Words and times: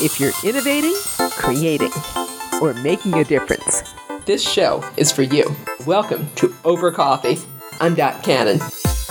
If 0.00 0.20
you're 0.20 0.32
innovating, 0.44 0.94
creating, 1.32 1.90
or 2.62 2.72
making 2.72 3.14
a 3.14 3.24
difference, 3.24 3.82
this 4.26 4.48
show 4.48 4.88
is 4.96 5.10
for 5.10 5.22
you. 5.22 5.56
Welcome 5.86 6.30
to 6.36 6.54
Over 6.64 6.92
Coffee. 6.92 7.36
I'm 7.80 7.96
Dot 7.96 8.22
Cannon. 8.22 8.60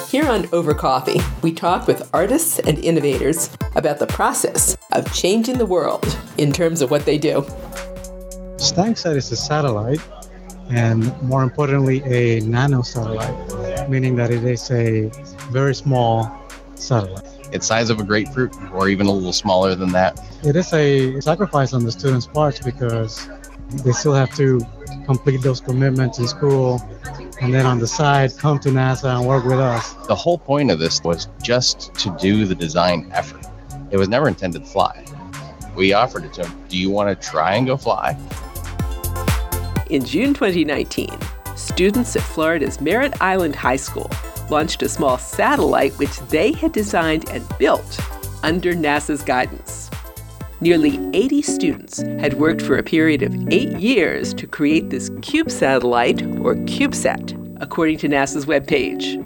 Here 0.07 0.25
on 0.29 0.47
Over 0.53 0.73
Coffee, 0.73 1.19
we 1.41 1.51
talk 1.51 1.87
with 1.87 2.09
artists 2.13 2.59
and 2.59 2.79
innovators 2.79 3.49
about 3.75 3.99
the 3.99 4.07
process 4.07 4.77
of 4.93 5.13
changing 5.13 5.57
the 5.57 5.65
world 5.65 6.17
in 6.37 6.53
terms 6.53 6.81
of 6.81 6.89
what 6.89 7.03
they 7.03 7.17
do. 7.17 7.41
StangSat 8.55 9.17
is 9.17 9.29
a 9.33 9.35
satellite, 9.35 9.99
and 10.69 11.21
more 11.21 11.43
importantly, 11.43 12.01
a 12.05 12.39
nano 12.45 12.81
satellite, 12.81 13.89
meaning 13.89 14.15
that 14.15 14.31
it 14.31 14.45
is 14.45 14.71
a 14.71 15.11
very 15.51 15.75
small 15.75 16.31
satellite. 16.75 17.26
It's 17.57 17.65
size 17.65 17.89
of 17.89 17.99
a 17.99 18.03
grapefruit, 18.03 18.55
or 18.71 18.87
even 18.87 19.07
a 19.07 19.11
little 19.11 19.33
smaller 19.33 19.73
than 19.73 19.91
that. 19.91 20.23
It 20.43 20.55
is 20.55 20.71
a 20.73 21.19
sacrifice 21.21 21.73
on 21.73 21.83
the 21.83 21.91
students' 21.91 22.27
parts 22.27 22.59
because 22.59 23.27
they 23.83 23.93
still 23.93 24.13
have 24.13 24.31
to 24.35 24.61
complete 25.05 25.41
those 25.41 25.59
commitments 25.59 26.19
in 26.19 26.27
school 26.27 26.79
and 27.41 27.51
then 27.51 27.65
on 27.65 27.79
the 27.79 27.87
side 27.87 28.37
come 28.37 28.59
to 28.59 28.69
NASA 28.69 29.17
and 29.17 29.27
work 29.27 29.43
with 29.43 29.59
us. 29.59 29.93
The 30.05 30.13
whole 30.13 30.37
point 30.37 30.69
of 30.69 30.77
this 30.77 31.03
was 31.03 31.29
just 31.41 31.95
to 31.95 32.15
do 32.19 32.45
the 32.45 32.53
design 32.53 33.09
effort. 33.11 33.43
It 33.89 33.97
was 33.97 34.07
never 34.07 34.27
intended 34.27 34.63
to 34.63 34.69
fly. 34.69 35.03
We 35.75 35.93
offered 35.93 36.25
it 36.25 36.33
to 36.33 36.43
them. 36.43 36.63
Do 36.69 36.77
you 36.77 36.91
want 36.91 37.09
to 37.09 37.27
try 37.27 37.55
and 37.55 37.65
go 37.65 37.75
fly? 37.75 38.15
In 39.89 40.05
June 40.05 40.35
2019, 40.35 41.09
students 41.55 42.15
at 42.15 42.21
Florida's 42.21 42.79
Merritt 42.79 43.19
Island 43.19 43.55
High 43.55 43.77
School 43.77 44.11
launched 44.49 44.81
a 44.81 44.89
small 44.89 45.17
satellite 45.17 45.93
which 45.93 46.19
they 46.29 46.51
had 46.51 46.71
designed 46.71 47.29
and 47.29 47.45
built 47.57 47.99
under 48.43 48.73
NASA's 48.73 49.23
guidance. 49.23 49.89
Nearly 50.59 50.99
80 51.13 51.41
students 51.43 52.01
had 52.01 52.39
worked 52.39 52.63
for 52.63 52.77
a 52.77 52.83
period 52.83 53.21
of 53.21 53.35
eight 53.51 53.79
years 53.79 54.33
to 54.33 54.47
create 54.47 54.89
this 54.89 55.11
cube 55.21 55.51
satellite, 55.51 56.23
or 56.39 56.55
CubeSat, 56.55 57.61
according 57.61 57.99
to 57.99 58.09
NASA's 58.09 58.47
webpage. 58.47 59.23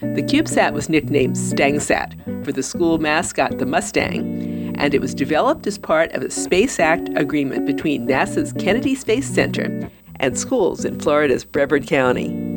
The 0.00 0.22
CubeSat 0.22 0.72
was 0.72 0.88
nicknamed 0.88 1.34
StangSat 1.34 2.44
for 2.44 2.52
the 2.52 2.62
school 2.62 2.98
mascot, 2.98 3.58
the 3.58 3.66
Mustang, 3.66 4.76
and 4.78 4.94
it 4.94 5.00
was 5.00 5.14
developed 5.14 5.66
as 5.66 5.78
part 5.78 6.12
of 6.12 6.22
a 6.22 6.30
Space 6.30 6.78
Act 6.78 7.08
agreement 7.16 7.66
between 7.66 8.06
NASA's 8.06 8.52
Kennedy 8.52 8.94
Space 8.94 9.28
Center 9.28 9.90
and 10.16 10.38
schools 10.38 10.84
in 10.84 11.00
Florida's 11.00 11.44
Brevard 11.44 11.86
County. 11.86 12.51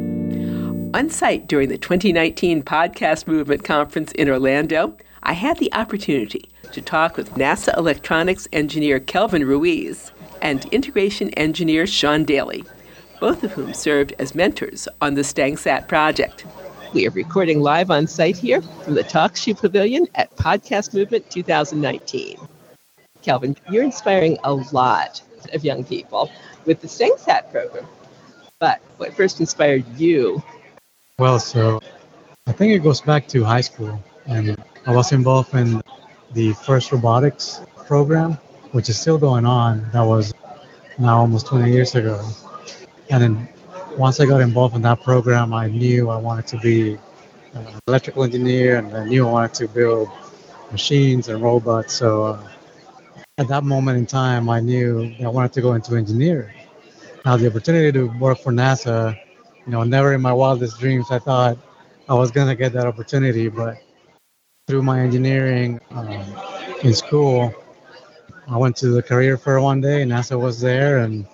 On 0.95 1.09
site 1.09 1.45
during 1.47 1.67
the 1.67 1.77
2019 1.77 2.63
Podcast 2.63 3.27
Movement 3.27 3.65
Conference 3.65 4.13
in 4.13 4.29
Orlando, 4.29 4.95
I 5.23 5.33
had 5.33 5.57
the 5.57 5.73
opportunity 5.73 6.49
to 6.71 6.81
talk 6.81 7.17
with 7.17 7.31
NASA 7.31 7.77
electronics 7.77 8.47
engineer 8.53 9.01
Kelvin 9.01 9.43
Ruiz 9.45 10.13
and 10.41 10.63
integration 10.67 11.31
engineer 11.31 11.85
Sean 11.85 12.23
Daly, 12.23 12.63
both 13.19 13.43
of 13.43 13.51
whom 13.51 13.73
served 13.73 14.13
as 14.19 14.35
mentors 14.35 14.87
on 15.01 15.15
the 15.15 15.23
StangSat 15.23 15.89
project. 15.89 16.45
We 16.93 17.05
are 17.05 17.11
recording 17.11 17.59
live 17.59 17.91
on 17.91 18.07
site 18.07 18.37
here 18.37 18.61
from 18.61 18.93
the 18.93 19.03
TalkShoe 19.03 19.59
Pavilion 19.59 20.07
at 20.15 20.33
Podcast 20.37 20.93
Movement 20.93 21.29
2019. 21.29 22.37
Kelvin, 23.21 23.57
you're 23.69 23.83
inspiring 23.83 24.37
a 24.45 24.53
lot 24.53 25.21
of 25.53 25.65
young 25.65 25.83
people 25.83 26.31
with 26.63 26.79
the 26.79 26.87
StangSat 26.87 27.51
program. 27.51 27.85
But 28.59 28.79
what 28.95 29.13
first 29.13 29.41
inspired 29.41 29.83
you? 29.97 30.41
Well, 31.17 31.39
so 31.39 31.79
I 32.45 32.51
think 32.51 32.73
it 32.73 32.79
goes 32.79 32.99
back 32.99 33.25
to 33.29 33.41
high 33.41 33.61
school, 33.61 34.03
and 34.25 34.61
I 34.85 34.93
was 34.93 35.13
involved 35.13 35.53
in 35.55 35.81
the 36.33 36.51
first 36.51 36.91
robotics 36.91 37.61
program, 37.87 38.33
which 38.73 38.89
is 38.89 38.99
still 38.99 39.17
going 39.17 39.45
on. 39.45 39.89
That 39.93 40.01
was 40.01 40.33
now 40.99 41.19
almost 41.19 41.47
20 41.47 41.71
years 41.71 41.95
ago. 41.95 42.21
And 43.09 43.23
then 43.23 43.49
once 43.97 44.19
I 44.19 44.25
got 44.25 44.41
involved 44.41 44.75
in 44.75 44.81
that 44.81 45.03
program, 45.03 45.53
I 45.53 45.67
knew 45.69 46.09
I 46.09 46.17
wanted 46.17 46.47
to 46.47 46.57
be 46.57 46.97
an 47.53 47.65
electrical 47.87 48.25
engineer 48.25 48.75
and 48.75 48.93
I 48.93 49.05
knew 49.05 49.25
I 49.25 49.31
wanted 49.31 49.53
to 49.53 49.67
build 49.69 50.09
machines 50.73 51.29
and 51.29 51.41
robots. 51.41 51.93
So 51.93 52.25
uh, 52.25 52.49
at 53.37 53.47
that 53.47 53.63
moment 53.63 53.97
in 53.97 54.05
time, 54.05 54.49
I 54.49 54.59
knew 54.59 55.15
I 55.23 55.29
wanted 55.29 55.53
to 55.53 55.61
go 55.61 55.75
into 55.75 55.95
engineering. 55.95 56.57
Now, 57.23 57.37
the 57.37 57.47
opportunity 57.47 57.93
to 57.93 58.07
work 58.19 58.39
for 58.39 58.51
NASA, 58.51 59.17
you 59.65 59.71
know, 59.71 59.83
never 59.83 60.13
in 60.13 60.21
my 60.21 60.33
wildest 60.33 60.79
dreams 60.79 61.07
I 61.09 61.19
thought 61.19 61.57
I 62.07 62.13
was 62.13 62.31
going 62.31 62.47
to 62.47 62.55
get 62.55 62.73
that 62.73 62.85
opportunity, 62.85 63.47
but 63.49 63.77
through 64.67 64.83
my 64.83 64.99
engineering 64.99 65.79
um, 65.91 66.23
in 66.83 66.93
school, 66.93 67.53
I 68.47 68.57
went 68.57 68.75
to 68.77 68.89
the 68.89 69.01
career 69.01 69.37
fair 69.37 69.59
one 69.59 69.81
day, 69.81 70.03
and 70.03 70.11
NASA 70.11 70.39
was 70.39 70.61
there, 70.61 70.99
and 70.99 71.25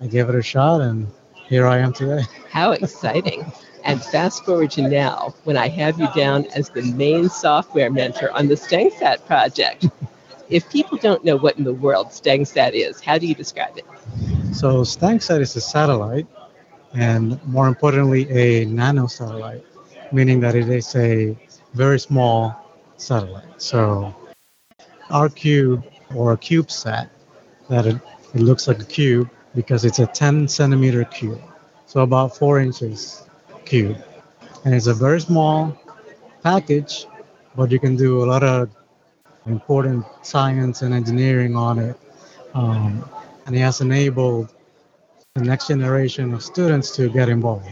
I 0.00 0.06
gave 0.06 0.28
it 0.28 0.34
a 0.34 0.42
shot, 0.42 0.82
and 0.82 1.08
here 1.46 1.66
I 1.66 1.78
am 1.78 1.92
today. 1.92 2.22
How 2.50 2.72
exciting! 2.72 3.50
And 3.84 4.02
fast 4.02 4.44
forward 4.44 4.70
to 4.72 4.82
now, 4.82 5.34
when 5.44 5.56
I 5.56 5.68
have 5.68 5.98
you 5.98 6.08
down 6.14 6.46
as 6.54 6.68
the 6.68 6.82
main 6.82 7.30
software 7.30 7.90
mentor 7.90 8.30
on 8.32 8.48
the 8.48 8.54
StangSat 8.54 9.24
project. 9.24 9.86
if 10.50 10.68
people 10.70 10.98
don't 10.98 11.24
know 11.24 11.36
what 11.36 11.56
in 11.58 11.64
the 11.64 11.72
world 11.72 12.08
StangSat 12.08 12.72
is, 12.72 13.00
how 13.00 13.16
do 13.18 13.26
you 13.26 13.34
describe 13.34 13.78
it? 13.78 13.86
So 14.54 14.82
StangSat 14.82 15.40
is 15.40 15.56
a 15.56 15.60
satellite, 15.60 16.26
and 16.94 17.42
more 17.46 17.68
importantly, 17.68 18.28
a 18.30 18.64
nano 18.66 19.06
satellite, 19.06 19.64
meaning 20.12 20.40
that 20.40 20.54
it 20.54 20.68
is 20.68 20.94
a 20.96 21.36
very 21.74 21.98
small 21.98 22.54
satellite. 22.96 23.60
So 23.60 24.14
our 25.10 25.28
cube 25.28 25.84
or 26.14 26.32
a 26.32 26.36
CubeSat, 26.36 27.08
that 27.68 27.86
it, 27.86 27.96
it 28.34 28.40
looks 28.40 28.66
like 28.68 28.80
a 28.80 28.84
cube 28.84 29.30
because 29.54 29.84
it's 29.84 29.98
a 29.98 30.06
10 30.06 30.48
centimeter 30.48 31.04
cube, 31.04 31.40
so 31.86 32.00
about 32.00 32.36
four 32.36 32.60
inches 32.60 33.26
cube, 33.64 33.96
and 34.64 34.74
it's 34.74 34.86
a 34.86 34.94
very 34.94 35.20
small 35.20 35.76
package, 36.42 37.06
but 37.56 37.70
you 37.70 37.78
can 37.78 37.96
do 37.96 38.22
a 38.22 38.26
lot 38.26 38.42
of 38.42 38.70
important 39.46 40.04
science 40.22 40.82
and 40.82 40.94
engineering 40.94 41.56
on 41.56 41.78
it, 41.78 41.96
um, 42.54 43.08
and 43.46 43.56
it 43.56 43.60
has 43.60 43.80
enabled 43.80 44.54
the 45.38 45.44
next 45.44 45.68
generation 45.68 46.34
of 46.34 46.42
students 46.42 46.94
to 46.96 47.08
get 47.08 47.28
involved. 47.28 47.66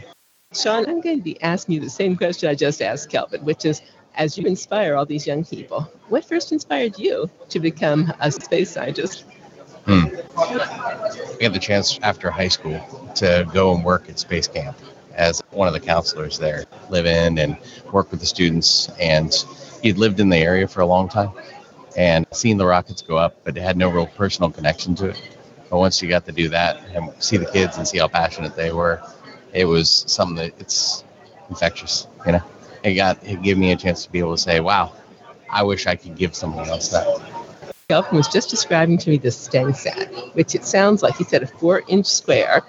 Sean, 0.55 0.89
I'm 0.89 1.00
going 1.00 1.19
to 1.19 1.22
be 1.22 1.41
asking 1.43 1.75
you 1.75 1.81
the 1.81 1.91
same 1.91 2.17
question 2.17 2.49
I 2.49 2.55
just 2.55 2.81
asked 2.81 3.11
Kelvin, 3.11 3.44
which 3.44 3.65
is 3.65 3.83
as 4.15 4.39
you 4.39 4.47
inspire 4.47 4.94
all 4.94 5.05
these 5.05 5.27
young 5.27 5.44
people, 5.44 5.83
what 6.09 6.25
first 6.25 6.53
inspired 6.53 6.99
you 6.99 7.28
to 7.50 7.61
become 7.61 8.12
a 8.21 8.31
space 8.31 8.71
scientist? 8.71 9.25
Hmm. 9.84 10.06
I 10.37 11.37
got 11.41 11.53
the 11.53 11.59
chance 11.61 11.99
after 12.03 12.31
high 12.31 12.49
school 12.49 12.81
to 13.16 13.49
go 13.53 13.75
and 13.75 13.84
work 13.84 14.09
at 14.09 14.19
Space 14.19 14.49
Camp 14.49 14.77
as 15.15 15.43
one 15.50 15.69
of 15.69 15.75
the 15.75 15.81
counselors 15.81 16.39
there, 16.39 16.65
live 16.89 17.06
in 17.06 17.39
and 17.39 17.56
work 17.93 18.11
with 18.11 18.21
the 18.21 18.27
students. 18.27 18.89
And 19.00 19.33
he'd 19.83 19.99
lived 19.99 20.21
in 20.21 20.28
the 20.28 20.39
area 20.39 20.66
for 20.66 20.81
a 20.81 20.87
long 20.87 21.09
time 21.09 21.33
and 21.97 22.27
seen 22.33 22.56
the 22.56 22.66
rockets 22.66 23.03
go 23.03 23.16
up, 23.16 23.45
but 23.45 23.56
had 23.56 23.77
no 23.77 23.91
real 23.91 24.06
personal 24.06 24.50
connection 24.50 24.95
to 24.97 25.11
it. 25.11 25.37
But 25.71 25.78
once 25.78 26.00
you 26.00 26.09
got 26.09 26.27
to 26.27 26.32
do 26.32 26.49
that 26.50 26.81
and 26.94 27.10
see 27.19 27.37
the 27.37 27.47
kids 27.47 27.77
and 27.77 27.87
see 27.87 27.99
how 27.99 28.09
passionate 28.09 28.54
they 28.56 28.72
were, 28.72 29.03
it 29.53 29.65
was 29.65 30.04
something 30.06 30.37
that 30.37 30.60
it's 30.60 31.04
infectious, 31.49 32.06
you 32.25 32.32
know 32.32 32.43
it 32.87 32.94
got 32.94 33.22
it 33.25 33.43
gave 33.43 33.59
me 33.59 33.72
a 33.72 33.77
chance 33.77 34.04
to 34.04 34.12
be 34.12 34.21
able 34.21 34.37
to 34.37 34.41
say, 34.41 34.60
"Wow, 34.60 34.93
I 35.50 35.62
wish 35.65 35.87
I 35.87 35.97
could 35.97 36.16
give 36.16 36.34
someone 36.34 36.69
else 36.69 36.88
that." 36.88 37.06
Kelvin 37.88 38.16
was 38.16 38.28
just 38.28 38.50
describing 38.50 38.99
to 38.99 39.10
me 39.10 39.16
the 39.16 39.28
StangSat, 39.28 40.34
which 40.34 40.54
it 40.54 40.65
sounds 40.65 41.03
like 41.03 41.16
he 41.16 41.25
said 41.25 41.43
a 41.43 41.47
four-inch 41.47 42.06
square. 42.06 42.62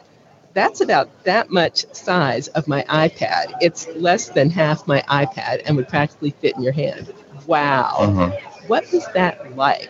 That's 0.54 0.82
about 0.82 1.24
that 1.24 1.50
much 1.52 1.86
size 1.94 2.48
of 2.50 2.68
my 2.68 2.84
iPad. 2.84 3.54
It's 3.62 3.88
less 3.96 4.30
than 4.30 4.50
half 4.50 4.88
my 4.88 5.02
iPad 5.04 5.64
and 5.66 5.76
would 5.76 5.88
practically 5.88 6.32
fit 6.32 6.56
in 6.56 6.64
your 6.64 6.72
hand. 6.72 7.14
Wow. 7.46 7.96
Mm-hmm. 8.00 8.68
What 8.68 8.92
was 8.92 9.08
that 9.14 9.56
like 9.56 9.90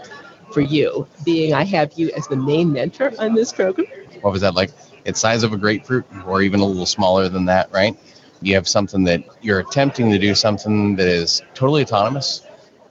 for 0.51 0.61
you, 0.61 1.07
being 1.23 1.53
I 1.53 1.63
have 1.65 1.93
you 1.93 2.11
as 2.11 2.27
the 2.27 2.35
main 2.35 2.71
mentor 2.71 3.13
on 3.19 3.33
this 3.33 3.51
program? 3.53 3.87
What 4.21 4.31
was 4.31 4.41
that 4.41 4.55
like? 4.55 4.71
It's 5.05 5.19
size 5.19 5.43
of 5.43 5.53
a 5.53 5.57
grapefruit, 5.57 6.05
or 6.25 6.41
even 6.41 6.59
a 6.59 6.65
little 6.65 6.85
smaller 6.85 7.29
than 7.29 7.45
that, 7.45 7.71
right? 7.71 7.97
you 8.41 8.55
have 8.55 8.67
something 8.67 9.03
that 9.05 9.23
you're 9.41 9.59
attempting 9.59 10.11
to 10.11 10.19
do 10.19 10.35
something 10.35 10.95
that 10.95 11.07
is 11.07 11.41
totally 11.53 11.83
autonomous, 11.83 12.41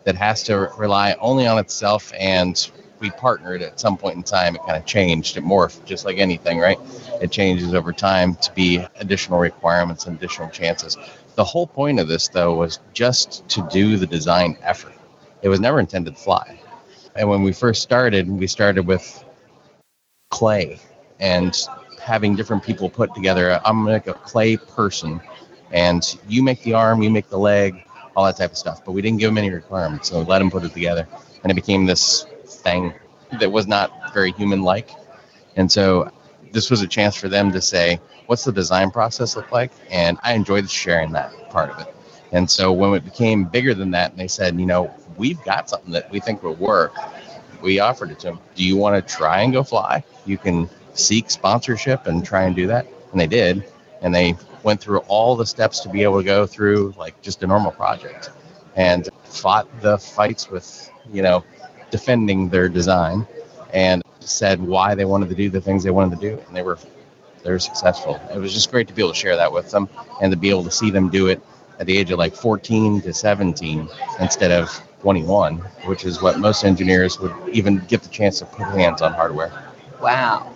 that 0.05 0.17
has 0.17 0.43
to 0.45 0.71
rely 0.77 1.17
only 1.21 1.47
on 1.47 1.59
itself, 1.59 2.13
and 2.19 2.71
we 2.99 3.11
partnered 3.11 3.63
at 3.63 3.79
some 3.79 3.97
point 3.97 4.17
in 4.17 4.23
time. 4.23 4.57
It 4.57 4.63
kind 4.63 4.77
of 4.77 4.87
changed, 4.87 5.37
it 5.37 5.45
morphed, 5.45 5.85
just 5.85 6.05
like 6.05 6.19
anything, 6.19 6.59
right? 6.59 6.79
It 7.21 7.31
changes 7.31 7.75
over 7.75 7.93
time 7.93 8.37
to 8.37 8.53
be 8.53 8.85
additional 8.97 9.39
requirements 9.39 10.07
and 10.07 10.17
additional 10.17 10.49
chances. 10.49 10.97
The 11.35 11.45
whole 11.45 11.67
point 11.67 12.01
of 12.01 12.09
this, 12.09 12.29
though, 12.29 12.55
was 12.55 12.81
just 12.95 13.47
to 13.51 13.69
do 13.71 13.97
the 13.97 14.07
design 14.07 14.57
effort. 14.63 14.95
It 15.43 15.49
was 15.49 15.61
never 15.61 15.79
intended 15.79 16.17
to 16.17 16.21
fly. 16.21 16.59
And 17.17 17.29
when 17.29 17.43
we 17.43 17.53
first 17.53 17.83
started, 17.83 18.29
we 18.29 18.47
started 18.47 18.87
with 18.87 19.25
clay 20.31 20.79
and 21.19 21.57
having 22.01 22.37
different 22.37 22.63
people 22.63 22.91
put 22.91 23.15
together. 23.15 23.61
I'm 23.65 23.85
like 23.87 24.07
a 24.07 24.15
clay 24.15 24.57
person 24.57 25.21
and 25.73 26.19
you 26.29 26.43
make 26.43 26.63
the 26.63 26.75
arm, 26.75 27.03
you 27.03 27.11
make 27.11 27.29
the 27.29 27.39
leg, 27.39 27.83
all 28.15 28.25
that 28.25 28.37
type 28.37 28.51
of 28.51 28.57
stuff. 28.57 28.85
But 28.85 28.93
we 28.93 29.03
didn't 29.03 29.19
give 29.19 29.31
them 29.31 29.39
any 29.39 29.51
requirements, 29.51 30.09
so 30.09 30.21
we 30.21 30.25
let 30.25 30.39
them 30.39 30.51
put 30.51 30.65
it 30.65 30.73
together, 30.73 31.07
and 31.43 31.51
it 31.51 31.55
became 31.55 31.87
this 31.87 32.25
thing. 32.47 32.95
that 33.33 33.51
was 33.51 33.67
not 33.67 34.13
very 34.13 34.33
human 34.33 34.63
like. 34.63 34.91
And 35.57 35.71
so 35.71 36.11
this 36.53 36.71
was 36.71 36.83
a 36.83 36.87
chance 36.87 37.17
for 37.17 37.29
them 37.29 37.53
to 37.53 37.61
say, 37.61 38.01
what's 38.27 38.45
the 38.45 38.53
design 38.53 38.91
process 38.91 39.37
look 39.37 39.53
like? 39.53 39.73
And 39.91 40.19
I 40.23 40.35
enjoyed 40.35 40.69
sharing 40.71 41.13
that 41.13 41.51
part 41.51 41.71
of 41.71 41.81
it. 41.81 41.95
And 42.33 42.51
so 42.51 42.73
when 42.73 42.93
it 42.95 43.05
became 43.05 43.45
bigger 43.45 43.75
than 43.75 43.91
that, 43.93 44.11
and 44.11 44.21
they 44.21 44.29
said, 44.29 44.59
you 44.59 44.67
know, 44.67 44.93
we've 45.17 45.43
got 45.45 45.69
something 45.69 45.93
that 45.93 46.11
we 46.11 46.21
think 46.21 46.43
will 46.43 46.55
work, 46.55 46.95
we 47.63 47.79
offered 47.81 48.11
it 48.11 48.19
to 48.21 48.29
them. 48.29 48.41
Do 48.55 48.65
you 48.65 48.77
want 48.77 49.07
to 49.07 49.15
try 49.15 49.43
and 49.43 49.53
go 49.53 49.63
fly? 49.63 50.05
You 50.25 50.39
can 50.39 50.69
seek 50.95 51.31
sponsorship 51.31 52.07
and 52.07 52.25
try 52.25 52.45
and 52.45 52.55
do 52.55 52.67
that. 52.69 52.87
And 53.13 53.21
they 53.21 53.27
did. 53.27 53.65
And 54.03 54.15
they 54.15 54.37
went 54.63 54.81
through 54.81 54.99
all 55.01 55.37
the 55.37 55.47
steps 55.47 55.81
to 55.81 55.89
be 55.89 56.03
able 56.03 56.19
to 56.19 56.25
go 56.25 56.47
through 56.47 56.95
like 56.99 57.21
just 57.23 57.43
a 57.43 57.47
normal 57.47 57.73
project 57.73 58.31
and 58.75 59.09
fought 59.25 59.69
the 59.81 59.99
fights 59.99 60.51
with, 60.51 60.91
you 61.13 61.23
know, 61.23 61.45
defending 61.91 62.49
their 62.49 62.69
design 62.69 63.27
and 63.73 64.03
said 64.21 64.61
why 64.61 64.95
they 64.95 65.05
wanted 65.05 65.29
to 65.29 65.35
do 65.35 65.49
the 65.49 65.61
things 65.61 65.83
they 65.83 65.91
wanted 65.91 66.21
to 66.21 66.31
do. 66.31 66.43
And 66.47 66.57
they 66.57 66.63
were 66.63 66.79
they 67.43 67.51
were 67.53 67.59
successful. 67.61 68.21
It 68.35 68.39
was 68.39 68.53
just 68.53 68.73
great 68.73 68.89
to 68.89 68.95
be 68.95 69.03
able 69.03 69.13
to 69.13 69.19
share 69.19 69.37
that 69.37 69.53
with 69.53 69.71
them 69.71 69.89
and 70.21 70.33
to 70.33 70.37
be 70.37 70.51
able 70.51 70.65
to 70.65 70.71
see 70.71 70.91
them 70.91 71.11
do 71.11 71.29
it 71.29 71.41
at 71.79 71.87
the 71.87 71.97
age 71.97 72.11
of 72.11 72.19
like 72.19 72.35
14 72.35 73.03
to 73.03 73.13
17 73.13 73.89
instead 74.19 74.51
of 74.51 74.83
21, 75.07 75.59
which 75.85 76.05
is 76.05 76.21
what 76.21 76.41
most 76.41 76.65
engineers 76.65 77.21
would 77.21 77.33
even 77.53 77.79
get 77.87 78.03
the 78.03 78.09
chance 78.09 78.41
to 78.41 78.45
put 78.45 78.67
hands 78.77 79.01
on 79.01 79.13
hardware. 79.13 79.53
Wow. 80.01 80.53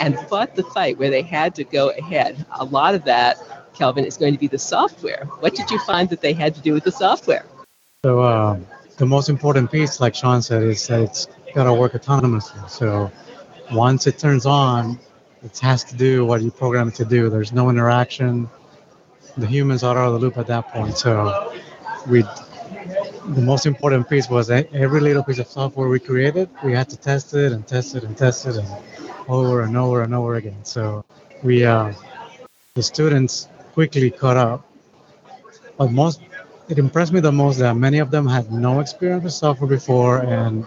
And 0.00 0.18
fought 0.28 0.56
the 0.56 0.64
fight 0.64 0.98
where 0.98 1.10
they 1.10 1.22
had 1.22 1.54
to 1.54 1.62
go 1.62 1.90
ahead. 1.90 2.44
A 2.58 2.64
lot 2.64 2.96
of 2.96 3.04
that, 3.04 3.38
Kelvin, 3.74 4.04
is 4.04 4.16
going 4.16 4.32
to 4.32 4.38
be 4.38 4.48
the 4.48 4.58
software. 4.58 5.26
What 5.38 5.54
did 5.54 5.70
you 5.70 5.78
find 5.78 6.08
that 6.08 6.20
they 6.20 6.32
had 6.32 6.56
to 6.56 6.60
do 6.60 6.72
with 6.72 6.82
the 6.82 6.90
software? 6.90 7.46
So, 8.04 8.18
uh, 8.18 8.58
the 8.96 9.06
most 9.06 9.28
important 9.28 9.70
piece, 9.70 10.00
like 10.00 10.16
Sean 10.16 10.42
said, 10.42 10.64
is 10.64 10.84
that 10.88 11.00
it's 11.02 11.28
got 11.54 11.62
to 11.62 11.72
work 11.72 11.92
autonomously. 11.92 12.68
So, 12.68 13.12
once 13.70 14.08
it 14.08 14.18
turns 14.18 14.44
on, 14.44 14.98
it 15.44 15.56
has 15.58 15.84
to 15.84 15.94
do 15.94 16.26
what 16.26 16.42
you 16.42 16.50
program 16.50 16.88
it 16.88 16.96
to 16.96 17.04
do. 17.04 17.30
There's 17.30 17.52
no 17.52 17.70
interaction. 17.70 18.50
The 19.36 19.46
humans 19.46 19.84
are 19.84 19.96
out 19.96 20.08
of 20.08 20.14
the 20.14 20.18
loop 20.18 20.36
at 20.36 20.48
that 20.48 20.66
point. 20.66 20.98
So, 20.98 21.54
we 22.08 22.24
the 23.34 23.42
most 23.42 23.66
important 23.66 24.08
piece 24.08 24.28
was 24.30 24.50
every 24.50 25.00
little 25.00 25.22
piece 25.22 25.38
of 25.38 25.46
software 25.46 25.88
we 25.88 26.00
created, 26.00 26.48
we 26.64 26.72
had 26.72 26.88
to 26.88 26.96
test 26.96 27.34
it 27.34 27.52
and 27.52 27.66
test 27.66 27.94
it 27.94 28.02
and 28.04 28.16
test 28.16 28.46
it 28.46 28.56
and 28.56 28.68
over 29.28 29.62
and 29.62 29.76
over 29.76 30.02
and 30.02 30.14
over 30.14 30.36
again. 30.36 30.64
So 30.64 31.04
we, 31.42 31.64
uh, 31.64 31.92
the 32.74 32.82
students 32.82 33.48
quickly 33.74 34.10
caught 34.10 34.36
up. 34.38 34.64
But 35.76 35.92
most, 35.92 36.22
it 36.68 36.78
impressed 36.78 37.12
me 37.12 37.20
the 37.20 37.32
most 37.32 37.58
that 37.58 37.74
many 37.74 37.98
of 37.98 38.10
them 38.10 38.26
had 38.26 38.50
no 38.50 38.80
experience 38.80 39.24
with 39.24 39.34
software 39.34 39.68
before, 39.68 40.18
and 40.18 40.64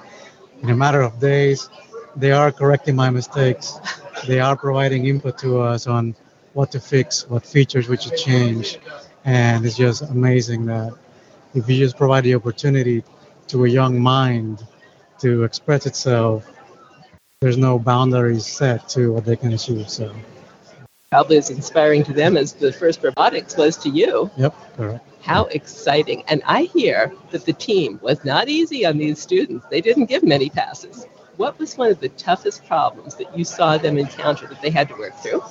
in 0.61 0.69
a 0.69 0.75
matter 0.75 1.01
of 1.01 1.19
days, 1.19 1.69
they 2.15 2.31
are 2.31 2.51
correcting 2.51 2.95
my 2.95 3.09
mistakes. 3.09 3.79
They 4.27 4.39
are 4.39 4.55
providing 4.55 5.07
input 5.07 5.37
to 5.39 5.61
us 5.61 5.87
on 5.87 6.15
what 6.53 6.71
to 6.71 6.79
fix, 6.79 7.27
what 7.27 7.45
features 7.45 7.89
we 7.89 7.97
should 7.97 8.17
change, 8.17 8.79
and 9.25 9.65
it's 9.65 9.75
just 9.77 10.03
amazing 10.03 10.65
that 10.67 10.93
if 11.53 11.69
you 11.69 11.77
just 11.77 11.98
provide 11.98 12.24
the 12.24 12.36
opportunity 12.36 13.03
to 13.48 13.65
a 13.65 13.68
young 13.68 14.00
mind 14.00 14.65
to 15.19 15.44
express 15.44 15.86
itself, 15.86 16.50
there's 17.42 17.57
no 17.57 17.80
boundaries 17.80 18.45
set 18.45 18.88
to 18.89 19.13
what 19.13 19.25
they 19.25 19.36
can 19.36 19.53
achieve. 19.53 19.89
So 19.89 20.13
probably 21.12 21.38
as 21.38 21.50
inspiring 21.50 22.03
to 22.06 22.13
them 22.13 22.38
as 22.38 22.53
the 22.53 22.71
first 22.71 23.03
robotics 23.03 23.57
was 23.57 23.75
to 23.75 23.89
you. 23.89 24.31
Yep, 24.38 24.56
correct. 24.77 25.06
How 25.21 25.45
exciting. 25.45 26.24
And 26.27 26.42
I 26.45 26.63
hear 26.63 27.13
that 27.31 27.45
the 27.45 27.54
team 27.54 28.00
was 28.01 28.24
not 28.24 28.47
easy 28.47 28.86
on 28.86 28.97
these 28.97 29.19
students. 29.19 29.65
They 29.69 29.81
didn't 29.81 30.06
give 30.06 30.24
many 30.24 30.50
passes. 30.50 31.06
What 31.36 31.59
was 31.59 31.77
one 31.77 31.92
of 31.92 32.00
the 32.00 32.09
toughest 32.09 32.65
problems 32.65 33.15
that 33.15 33.38
you 33.38 33.44
saw 33.44 33.77
them 33.77 33.97
encounter 33.97 34.47
that 34.47 34.62
they 34.62 34.69
had 34.69 34.88
to 34.88 34.95
work 34.95 35.15
through? 35.18 35.44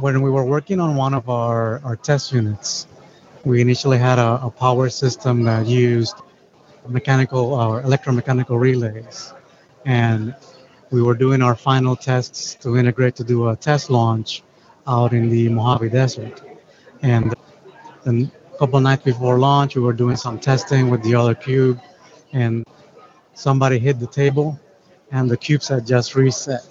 When 0.00 0.20
we 0.20 0.30
were 0.30 0.44
working 0.44 0.80
on 0.80 0.96
one 0.96 1.14
of 1.14 1.30
our, 1.30 1.80
our 1.82 1.96
test 1.96 2.32
units, 2.32 2.86
we 3.44 3.60
initially 3.60 3.98
had 3.98 4.18
a, 4.18 4.40
a 4.42 4.50
power 4.50 4.88
system 4.88 5.42
that 5.44 5.66
used 5.66 6.16
mechanical 6.88 7.54
or 7.54 7.82
electromechanical 7.82 8.58
relays. 8.58 9.32
And 9.84 10.34
we 10.90 11.02
were 11.02 11.14
doing 11.14 11.42
our 11.42 11.54
final 11.54 11.96
tests 11.96 12.54
to 12.56 12.76
integrate 12.76 13.16
to 13.16 13.24
do 13.24 13.48
a 13.48 13.56
test 13.56 13.90
launch 13.90 14.42
out 14.86 15.12
in 15.12 15.28
the 15.28 15.48
Mojave 15.48 15.90
Desert. 15.90 16.42
And 17.02 17.34
then 18.04 18.30
a 18.52 18.58
couple 18.58 18.80
nights 18.80 19.02
before 19.02 19.38
launch, 19.38 19.76
we 19.76 19.82
were 19.82 19.92
doing 19.92 20.16
some 20.16 20.38
testing 20.38 20.90
with 20.90 21.02
the 21.02 21.14
other 21.14 21.34
cube, 21.34 21.80
and 22.32 22.64
somebody 23.34 23.78
hit 23.78 23.98
the 23.98 24.06
table, 24.06 24.58
and 25.10 25.30
the 25.30 25.36
cubes 25.36 25.68
had 25.68 25.86
just 25.86 26.14
reset. 26.14 26.66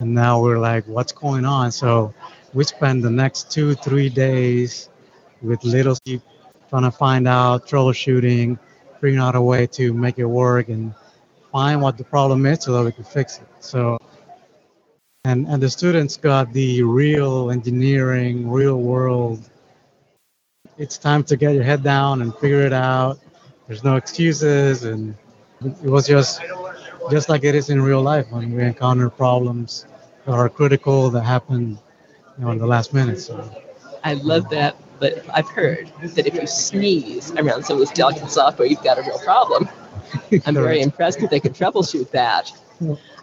And 0.00 0.14
now 0.14 0.40
we're 0.40 0.58
like, 0.58 0.86
what's 0.86 1.12
going 1.12 1.44
on? 1.44 1.72
So 1.72 2.14
we 2.52 2.64
spent 2.64 3.02
the 3.02 3.10
next 3.10 3.50
two, 3.50 3.74
three 3.74 4.08
days 4.08 4.90
with 5.42 5.62
little 5.64 5.94
Steve 5.94 6.22
trying 6.68 6.82
to 6.82 6.90
find 6.90 7.28
out, 7.28 7.66
troubleshooting, 7.66 8.58
figuring 8.94 9.18
out 9.18 9.36
a 9.36 9.40
way 9.40 9.66
to 9.66 9.92
make 9.92 10.18
it 10.18 10.24
work 10.24 10.68
and 10.68 10.94
find 11.52 11.80
what 11.80 11.96
the 11.96 12.04
problem 12.04 12.44
is 12.46 12.62
so 12.62 12.72
that 12.72 12.84
we 12.84 12.92
can 12.92 13.04
fix 13.04 13.38
it. 13.38 13.46
So, 13.60 13.98
and, 15.24 15.46
and 15.46 15.62
the 15.62 15.70
students 15.70 16.16
got 16.16 16.52
the 16.52 16.82
real 16.82 17.50
engineering, 17.50 18.50
real 18.50 18.80
world. 18.80 19.48
It's 20.78 20.98
time 20.98 21.24
to 21.24 21.36
get 21.36 21.54
your 21.54 21.64
head 21.64 21.82
down 21.82 22.22
and 22.22 22.34
figure 22.36 22.62
it 22.62 22.72
out. 22.72 23.18
There's 23.66 23.82
no 23.82 23.96
excuses. 23.96 24.84
And 24.84 25.16
it 25.62 25.90
was 25.90 26.06
just, 26.06 26.42
just 27.10 27.28
like 27.28 27.44
it 27.44 27.54
is 27.54 27.70
in 27.70 27.80
real 27.80 28.02
life 28.02 28.26
when 28.30 28.54
we 28.54 28.62
encounter 28.62 29.08
problems 29.08 29.86
that 30.26 30.32
are 30.32 30.48
critical 30.48 31.10
that 31.10 31.22
happen 31.22 31.78
you 32.38 32.44
know, 32.44 32.50
in 32.50 32.58
the 32.58 32.66
last 32.66 32.92
minute. 32.92 33.20
So. 33.20 33.50
I 34.04 34.14
love 34.14 34.48
that 34.50 34.76
but 34.98 35.24
I've 35.32 35.48
heard 35.48 35.90
that 36.02 36.26
if 36.26 36.34
you 36.34 36.46
sneeze 36.46 37.32
around 37.32 37.64
some 37.64 37.76
of 37.76 37.80
this 37.80 37.90
delicate 37.90 38.30
software, 38.30 38.66
you've 38.66 38.82
got 38.82 38.98
a 38.98 39.02
real 39.02 39.18
problem. 39.18 39.68
I'm 40.46 40.54
very 40.54 40.80
impressed 40.80 41.20
that 41.20 41.30
they 41.30 41.40
can 41.40 41.52
troubleshoot 41.52 42.10
that. 42.10 42.52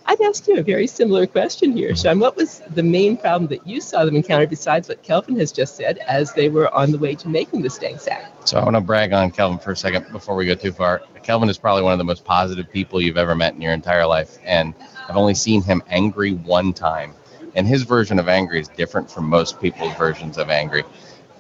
I'd 0.06 0.22
ask 0.22 0.48
you 0.48 0.58
a 0.58 0.64
very 0.64 0.88
similar 0.88 1.26
question 1.26 1.78
here, 1.78 1.96
Sean. 1.96 2.20
What 2.20 2.36
was 2.36 2.62
the 2.72 2.84
main 2.84 3.16
problem 3.16 3.48
that 3.48 3.66
you 3.66 3.80
saw 3.80 4.04
them 4.04 4.16
encounter 4.16 4.48
besides 4.48 4.90
what 4.90 5.02
Kelvin 5.02 5.38
has 5.40 5.52
just 5.52 5.78
said 5.78 6.00
as 6.00 6.34
they 6.34 6.50
were 6.50 6.74
on 6.74 6.92
the 6.92 6.98
way 6.98 7.16
to 7.16 7.30
making 7.30 7.62
the 7.62 7.70
StangSat? 7.70 8.26
So 8.46 8.60
I 8.60 8.64
want 8.64 8.76
to 8.76 8.82
brag 8.82 9.14
on 9.14 9.32
Kelvin 9.32 9.60
for 9.60 9.72
a 9.72 9.76
second 9.78 10.12
before 10.12 10.36
we 10.36 10.46
go 10.46 10.56
too 10.56 10.74
far. 10.74 11.04
Kelvin 11.22 11.50
is 11.50 11.58
probably 11.58 11.84
one 11.84 11.94
of 11.94 12.00
the 12.00 12.04
most 12.04 12.26
positive 12.26 12.70
people 12.70 13.02
you've 13.02 13.18
ever 13.18 13.34
met 13.34 13.54
in 13.54 13.62
your 13.62 13.72
entire 13.72 14.06
life, 14.06 14.38
and 14.44 14.74
I've 15.08 15.16
only 15.16 15.36
seen 15.36 15.62
him 15.62 15.82
angry 15.88 16.34
one 16.34 16.74
time. 16.74 17.14
And 17.56 17.66
his 17.66 17.84
version 17.84 18.20
of 18.20 18.28
angry 18.28 18.60
is 18.60 18.68
different 18.68 19.10
from 19.10 19.30
most 19.30 19.62
people's 19.62 19.94
versions 19.96 20.38
of 20.38 20.50
angry 20.50 20.84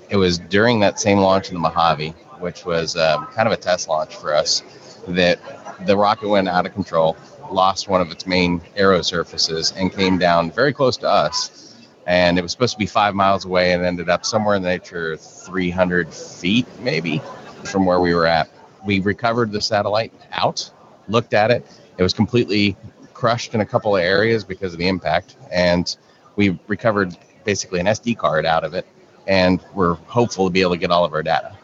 it 0.10 0.17
was 0.17 0.38
during 0.38 0.79
that 0.81 1.00
same 1.00 1.19
launch 1.19 1.50
in 1.50 1.55
the 1.55 1.60
Mojave, 1.60 2.10
which 2.39 2.65
was 2.65 2.95
um, 2.95 3.27
kind 3.27 3.48
of 3.48 3.53
a 3.53 3.57
test 3.57 3.88
launch 3.88 4.15
for 4.15 4.33
us, 4.33 4.63
that 5.07 5.39
the 5.86 5.98
rocket 5.98 6.27
went 6.27 6.48
out 6.48 6.65
of 6.65 6.74
control, 6.74 7.17
lost 7.51 7.88
one 7.88 8.01
of 8.01 8.12
its 8.12 8.25
main 8.25 8.62
aero 8.75 9.01
surfaces, 9.01 9.74
and 9.75 9.91
came 9.91 10.17
down 10.17 10.51
very 10.51 10.74
close 10.74 10.98
to 10.98 11.07
us. 11.07 11.75
And 12.05 12.38
it 12.38 12.41
was 12.41 12.51
supposed 12.51 12.74
to 12.74 12.79
be 12.79 12.86
five 12.86 13.15
miles 13.15 13.45
away 13.45 13.72
and 13.72 13.83
ended 13.83 14.10
up 14.10 14.25
somewhere 14.25 14.55
in 14.55 14.62
the 14.62 14.69
nature 14.69 15.13
of 15.13 15.22
300 15.22 16.13
feet, 16.13 16.67
maybe, 16.79 17.22
from 17.63 17.86
where 17.86 18.01
we 18.01 18.13
were 18.13 18.25
at. 18.25 18.50
We 18.86 19.00
recovered 19.00 19.51
the 19.51 19.62
satellite 19.62 20.12
out, 20.33 20.69
looked 21.07 21.33
at 21.33 21.50
it. 21.50 21.65
It 21.98 22.03
was 22.03 22.13
completely 22.13 22.75
crushed 23.13 23.53
in 23.53 23.62
a 23.62 23.65
couple 23.65 23.95
of 23.95 24.01
areas 24.01 24.43
because 24.43 24.74
of 24.74 24.79
the 24.79 24.88
impact. 24.88 25.38
And 25.50 25.95
we 26.36 26.60
recovered 26.67 27.15
basically 27.45 27.79
an 27.79 27.86
SD 27.86 28.17
card 28.17 28.45
out 28.45 28.65
of 28.65 28.74
it 28.74 28.86
and 29.27 29.63
we're 29.74 29.94
hopeful 29.94 30.48
to 30.48 30.51
be 30.51 30.62
able 30.62 30.72
to 30.72 30.77
get 30.77 30.92
all 30.92 31.06
of 31.06 31.13
our 31.13 31.24
data. 31.24 31.56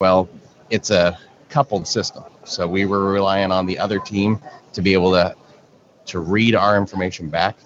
Well, 0.00 0.28
it's 0.70 0.90
a 0.90 1.18
coupled 1.48 1.86
system. 1.86 2.24
So 2.44 2.66
we 2.66 2.86
were 2.86 3.10
relying 3.10 3.50
on 3.50 3.66
the 3.66 3.78
other 3.78 3.98
team 3.98 4.40
to 4.72 4.82
be 4.82 4.92
able 4.92 5.12
to 5.12 5.34
to 6.06 6.20
read 6.20 6.54
our 6.54 6.76
information 6.76 7.28
back 7.28 7.56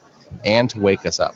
and 0.45 0.71
to 0.71 0.81
wake 0.81 1.05
us 1.05 1.21
up. 1.21 1.35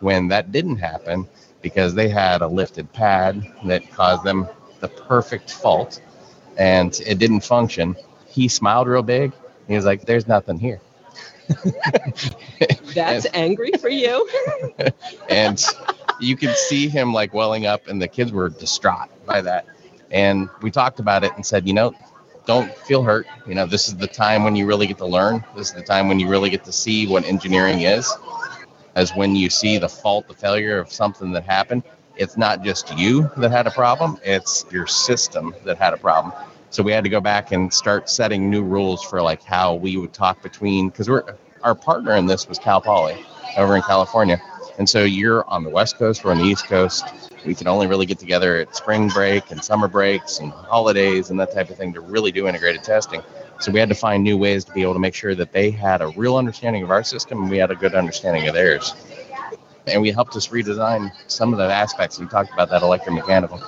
When 0.00 0.28
that 0.28 0.52
didn't 0.52 0.76
happen, 0.76 1.26
because 1.62 1.94
they 1.94 2.08
had 2.08 2.42
a 2.42 2.46
lifted 2.46 2.92
pad 2.92 3.42
that 3.64 3.90
caused 3.90 4.24
them 4.24 4.48
the 4.80 4.88
perfect 4.88 5.50
fault 5.52 6.00
and 6.58 7.00
it 7.06 7.18
didn't 7.18 7.40
function, 7.40 7.96
he 8.26 8.48
smiled 8.48 8.88
real 8.88 9.02
big. 9.02 9.32
He 9.68 9.74
was 9.74 9.84
like, 9.84 10.04
There's 10.04 10.26
nothing 10.26 10.58
here. 10.58 10.80
That's 12.94 13.24
and, 13.26 13.36
angry 13.36 13.72
for 13.80 13.88
you. 13.88 14.28
and 15.28 15.64
you 16.22 16.36
could 16.36 16.56
see 16.56 16.88
him 16.88 17.12
like 17.12 17.34
welling 17.34 17.66
up, 17.66 17.88
and 17.88 18.00
the 18.00 18.08
kids 18.08 18.32
were 18.32 18.48
distraught 18.48 19.08
by 19.26 19.40
that. 19.42 19.66
And 20.10 20.48
we 20.60 20.70
talked 20.70 21.00
about 21.00 21.24
it 21.24 21.32
and 21.34 21.44
said, 21.44 21.66
you 21.66 21.74
know, 21.74 21.94
don't 22.46 22.72
feel 22.74 23.02
hurt. 23.02 23.26
You 23.46 23.54
know, 23.54 23.66
this 23.66 23.88
is 23.88 23.96
the 23.96 24.06
time 24.06 24.44
when 24.44 24.56
you 24.56 24.66
really 24.66 24.86
get 24.86 24.98
to 24.98 25.06
learn. 25.06 25.44
This 25.56 25.68
is 25.68 25.74
the 25.74 25.82
time 25.82 26.08
when 26.08 26.18
you 26.20 26.28
really 26.28 26.50
get 26.50 26.64
to 26.64 26.72
see 26.72 27.06
what 27.06 27.24
engineering 27.24 27.80
is. 27.82 28.12
As 28.94 29.14
when 29.14 29.34
you 29.34 29.48
see 29.48 29.78
the 29.78 29.88
fault, 29.88 30.28
the 30.28 30.34
failure 30.34 30.78
of 30.78 30.92
something 30.92 31.32
that 31.32 31.44
happened, 31.44 31.82
it's 32.16 32.36
not 32.36 32.62
just 32.62 32.96
you 32.96 33.30
that 33.38 33.50
had 33.50 33.66
a 33.66 33.70
problem, 33.70 34.18
it's 34.22 34.66
your 34.70 34.86
system 34.86 35.54
that 35.64 35.78
had 35.78 35.94
a 35.94 35.96
problem. 35.96 36.34
So 36.70 36.82
we 36.82 36.92
had 36.92 37.04
to 37.04 37.10
go 37.10 37.20
back 37.20 37.52
and 37.52 37.72
start 37.72 38.10
setting 38.10 38.50
new 38.50 38.62
rules 38.62 39.02
for 39.02 39.22
like 39.22 39.42
how 39.42 39.74
we 39.74 39.96
would 39.96 40.12
talk 40.12 40.42
between 40.42 40.88
because 40.88 41.08
we're 41.08 41.24
our 41.62 41.74
partner 41.74 42.16
in 42.16 42.26
this 42.26 42.48
was 42.48 42.58
Cal 42.58 42.80
Poly 42.80 43.24
over 43.56 43.76
in 43.76 43.82
California. 43.82 44.40
And 44.78 44.88
so 44.88 45.04
you're 45.04 45.48
on 45.48 45.64
the 45.64 45.70
West 45.70 45.98
Coast, 45.98 46.24
we're 46.24 46.32
on 46.32 46.38
the 46.38 46.44
East 46.44 46.66
Coast. 46.66 47.04
We 47.44 47.54
can 47.54 47.68
only 47.68 47.86
really 47.86 48.06
get 48.06 48.18
together 48.18 48.56
at 48.56 48.74
spring 48.74 49.08
break 49.08 49.50
and 49.50 49.62
summer 49.62 49.88
breaks 49.88 50.38
and 50.38 50.50
holidays 50.52 51.30
and 51.30 51.38
that 51.40 51.52
type 51.52 51.70
of 51.70 51.76
thing 51.76 51.92
to 51.92 52.00
really 52.00 52.32
do 52.32 52.48
integrated 52.48 52.82
testing. 52.82 53.22
So 53.60 53.70
we 53.70 53.80
had 53.80 53.88
to 53.90 53.94
find 53.94 54.24
new 54.24 54.38
ways 54.38 54.64
to 54.64 54.72
be 54.72 54.82
able 54.82 54.94
to 54.94 54.98
make 54.98 55.14
sure 55.14 55.34
that 55.34 55.52
they 55.52 55.70
had 55.70 56.00
a 56.00 56.08
real 56.08 56.36
understanding 56.36 56.82
of 56.82 56.90
our 56.90 57.04
system 57.04 57.42
and 57.42 57.50
we 57.50 57.58
had 57.58 57.70
a 57.70 57.76
good 57.76 57.94
understanding 57.94 58.48
of 58.48 58.54
theirs. 58.54 58.94
And 59.86 60.00
we 60.00 60.10
helped 60.10 60.36
us 60.36 60.48
redesign 60.48 61.12
some 61.26 61.52
of 61.52 61.58
the 61.58 61.66
aspects. 61.66 62.18
We 62.18 62.26
talked 62.26 62.52
about 62.52 62.70
that 62.70 62.82
electromechanical 62.82 63.60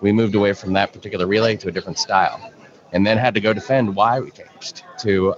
we 0.00 0.12
moved 0.12 0.34
away 0.34 0.52
from 0.52 0.72
that 0.72 0.92
particular 0.92 1.26
relay 1.26 1.56
to 1.56 1.68
a 1.68 1.72
different 1.72 1.98
style 1.98 2.52
and 2.92 3.06
then 3.06 3.18
had 3.18 3.34
to 3.34 3.40
go 3.40 3.52
defend 3.52 3.94
why 3.94 4.20
we 4.20 4.30
changed 4.30 4.82
to 5.00 5.34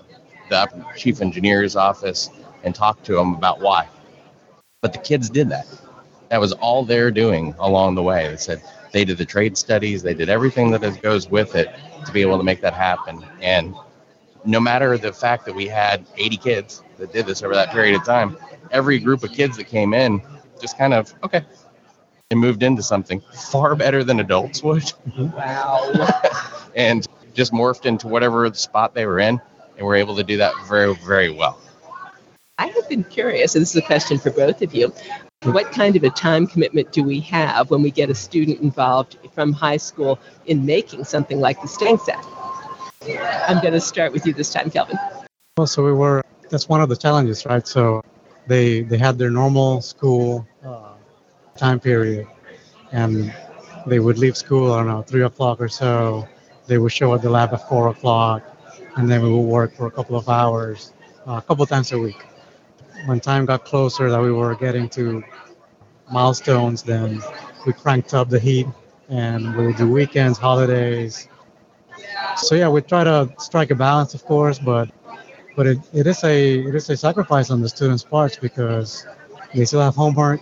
the 0.48 0.84
chief 0.96 1.20
engineer's 1.20 1.76
office 1.76 2.30
and 2.62 2.74
talk 2.74 3.02
to 3.02 3.14
them 3.14 3.34
about 3.34 3.60
why. 3.60 3.88
But 4.82 4.92
the 4.92 4.98
kids 4.98 5.30
did 5.30 5.48
that. 5.50 5.66
That 6.28 6.40
was 6.40 6.52
all 6.54 6.84
they're 6.84 7.12
doing 7.12 7.54
along 7.60 7.94
the 7.94 8.02
way. 8.02 8.28
They 8.28 8.36
said 8.36 8.62
they 8.90 9.04
did 9.04 9.16
the 9.16 9.24
trade 9.24 9.56
studies, 9.56 10.02
they 10.02 10.12
did 10.12 10.28
everything 10.28 10.72
that 10.72 11.02
goes 11.02 11.30
with 11.30 11.54
it 11.54 11.68
to 12.04 12.12
be 12.12 12.20
able 12.20 12.36
to 12.36 12.44
make 12.44 12.60
that 12.62 12.74
happen. 12.74 13.24
And 13.40 13.76
no 14.44 14.58
matter 14.58 14.98
the 14.98 15.12
fact 15.12 15.46
that 15.46 15.54
we 15.54 15.66
had 15.68 16.04
80 16.16 16.36
kids 16.36 16.82
that 16.98 17.12
did 17.12 17.26
this 17.26 17.44
over 17.44 17.54
that 17.54 17.70
period 17.70 17.94
of 17.94 18.04
time, 18.04 18.36
every 18.72 18.98
group 18.98 19.22
of 19.22 19.32
kids 19.32 19.56
that 19.56 19.68
came 19.68 19.94
in 19.94 20.20
just 20.60 20.76
kind 20.76 20.94
of, 20.94 21.14
okay, 21.22 21.42
and 22.32 22.40
moved 22.40 22.64
into 22.64 22.82
something 22.82 23.22
far 23.50 23.76
better 23.76 24.02
than 24.02 24.18
adults 24.18 24.64
would. 24.64 24.92
Wow. 25.16 25.92
and 26.76 27.06
just 27.34 27.52
morphed 27.52 27.86
into 27.86 28.08
whatever 28.08 28.52
spot 28.54 28.94
they 28.94 29.06
were 29.06 29.20
in 29.20 29.40
and 29.76 29.86
were 29.86 29.94
able 29.94 30.16
to 30.16 30.24
do 30.24 30.38
that 30.38 30.54
very, 30.66 30.92
very 30.96 31.30
well. 31.30 31.60
I 32.58 32.66
have 32.66 32.88
been 32.88 33.04
curious, 33.04 33.54
and 33.54 33.62
this 33.62 33.70
is 33.70 33.76
a 33.76 33.86
question 33.86 34.18
for 34.18 34.30
both 34.30 34.62
of 34.62 34.74
you. 34.74 34.92
What 35.42 35.72
kind 35.72 35.96
of 35.96 36.04
a 36.04 36.10
time 36.10 36.46
commitment 36.46 36.92
do 36.92 37.02
we 37.02 37.18
have 37.20 37.70
when 37.70 37.82
we 37.82 37.90
get 37.90 38.10
a 38.10 38.14
student 38.14 38.60
involved 38.60 39.18
from 39.34 39.52
high 39.52 39.78
school 39.78 40.20
in 40.46 40.64
making 40.64 41.04
something 41.04 41.40
like 41.40 41.60
the 41.60 41.66
StangSat? 41.66 42.24
I'm 43.48 43.60
going 43.60 43.72
to 43.72 43.80
start 43.80 44.12
with 44.12 44.26
you 44.26 44.32
this 44.32 44.52
time, 44.52 44.70
Kelvin. 44.70 44.98
Well, 45.56 45.66
so 45.66 45.84
we 45.84 45.92
were, 45.92 46.22
that's 46.50 46.68
one 46.68 46.80
of 46.80 46.88
the 46.88 46.96
challenges, 46.96 47.44
right? 47.46 47.66
So 47.66 48.04
they, 48.46 48.82
they 48.82 48.98
had 48.98 49.18
their 49.18 49.30
normal 49.30 49.80
school 49.80 50.46
uh, 50.64 50.92
time 51.56 51.80
period. 51.80 52.26
And 52.92 53.34
they 53.86 53.98
would 53.98 54.18
leave 54.18 54.36
school, 54.36 54.72
I 54.72 54.78
don't 54.78 54.88
know, 54.88 55.02
three 55.02 55.22
o'clock 55.22 55.60
or 55.60 55.68
so. 55.68 56.28
They 56.66 56.78
would 56.78 56.92
show 56.92 57.14
at 57.14 57.22
the 57.22 57.30
lab 57.30 57.52
at 57.52 57.68
four 57.68 57.88
o'clock, 57.88 58.44
and 58.96 59.10
then 59.10 59.22
we 59.22 59.30
would 59.30 59.40
work 59.40 59.74
for 59.74 59.86
a 59.86 59.90
couple 59.90 60.16
of 60.16 60.28
hours, 60.28 60.92
uh, 61.26 61.32
a 61.32 61.42
couple 61.42 61.66
times 61.66 61.90
a 61.90 61.98
week. 61.98 62.22
When 63.06 63.20
time 63.20 63.46
got 63.46 63.64
closer 63.64 64.10
that 64.10 64.20
we 64.20 64.32
were 64.32 64.54
getting 64.54 64.88
to 64.90 65.22
milestones, 66.10 66.82
then 66.82 67.20
we 67.66 67.72
cranked 67.72 68.14
up 68.14 68.28
the 68.28 68.38
heat 68.38 68.66
and 69.08 69.56
we 69.56 69.66
would 69.66 69.76
do 69.76 69.90
weekends, 69.90 70.38
holidays. 70.38 71.28
So 72.36 72.54
yeah, 72.54 72.68
we 72.68 72.80
try 72.82 73.04
to 73.04 73.32
strike 73.38 73.70
a 73.70 73.74
balance, 73.74 74.14
of 74.14 74.24
course, 74.24 74.58
but 74.58 74.90
but 75.56 75.66
it, 75.66 75.78
it 75.92 76.06
is 76.06 76.22
a 76.24 76.60
it 76.60 76.74
is 76.74 76.88
a 76.90 76.96
sacrifice 76.96 77.50
on 77.50 77.60
the 77.60 77.68
students' 77.68 78.04
parts 78.04 78.36
because 78.36 79.06
they 79.54 79.64
still 79.64 79.80
have 79.80 79.94
homework, 79.94 80.40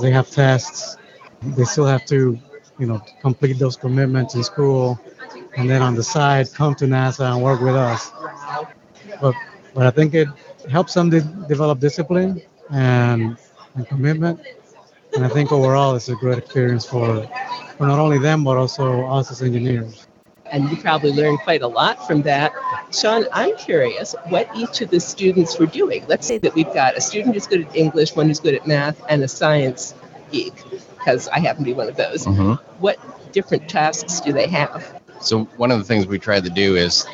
they 0.00 0.10
have 0.10 0.30
tests, 0.30 0.96
they 1.42 1.64
still 1.64 1.86
have 1.86 2.04
to, 2.06 2.38
you 2.78 2.86
know, 2.86 3.02
complete 3.20 3.58
those 3.58 3.76
commitments 3.76 4.34
in 4.34 4.42
school, 4.42 4.98
and 5.56 5.68
then 5.68 5.82
on 5.82 5.94
the 5.94 6.02
side 6.02 6.48
come 6.54 6.74
to 6.76 6.86
NASA 6.86 7.32
and 7.32 7.42
work 7.42 7.60
with 7.60 7.76
us. 7.76 8.10
But 9.20 9.34
but 9.74 9.86
I 9.86 9.90
think 9.90 10.14
it 10.14 10.28
helps 10.70 10.94
them 10.94 11.10
de- 11.10 11.20
develop 11.48 11.80
discipline 11.80 12.40
and, 12.70 13.36
and 13.74 13.88
commitment, 13.88 14.40
and 15.14 15.24
I 15.24 15.28
think 15.28 15.52
overall 15.52 15.96
it's 15.96 16.08
a 16.08 16.14
great 16.16 16.38
experience 16.38 16.84
for 16.84 17.28
for 17.76 17.86
not 17.86 17.98
only 17.98 18.18
them 18.18 18.42
but 18.44 18.56
also 18.56 19.06
us 19.06 19.30
as 19.30 19.42
engineers 19.42 20.08
and 20.50 20.68
you 20.70 20.76
probably 20.76 21.12
learned 21.12 21.40
quite 21.40 21.62
a 21.62 21.66
lot 21.66 22.06
from 22.06 22.22
that. 22.22 22.52
Sean, 22.92 23.26
I'm 23.32 23.56
curious 23.56 24.14
what 24.28 24.48
each 24.56 24.80
of 24.80 24.90
the 24.90 25.00
students 25.00 25.58
were 25.58 25.66
doing. 25.66 26.04
Let's 26.08 26.26
say 26.26 26.38
that 26.38 26.54
we've 26.54 26.72
got 26.72 26.96
a 26.96 27.00
student 27.00 27.34
who's 27.34 27.46
good 27.46 27.66
at 27.66 27.76
English, 27.76 28.16
one 28.16 28.28
who's 28.28 28.40
good 28.40 28.54
at 28.54 28.66
math, 28.66 29.02
and 29.08 29.22
a 29.22 29.28
science 29.28 29.94
geek, 30.30 30.54
because 30.98 31.28
I 31.28 31.40
happen 31.40 31.64
to 31.64 31.70
be 31.70 31.74
one 31.74 31.88
of 31.88 31.96
those. 31.96 32.26
Mm-hmm. 32.26 32.54
What 32.80 32.98
different 33.32 33.68
tasks 33.68 34.20
do 34.20 34.32
they 34.32 34.46
have? 34.48 35.00
So 35.20 35.44
one 35.56 35.70
of 35.70 35.78
the 35.78 35.84
things 35.84 36.06
we 36.06 36.18
tried 36.18 36.44
to 36.44 36.50
do 36.50 36.76
is 36.76 37.06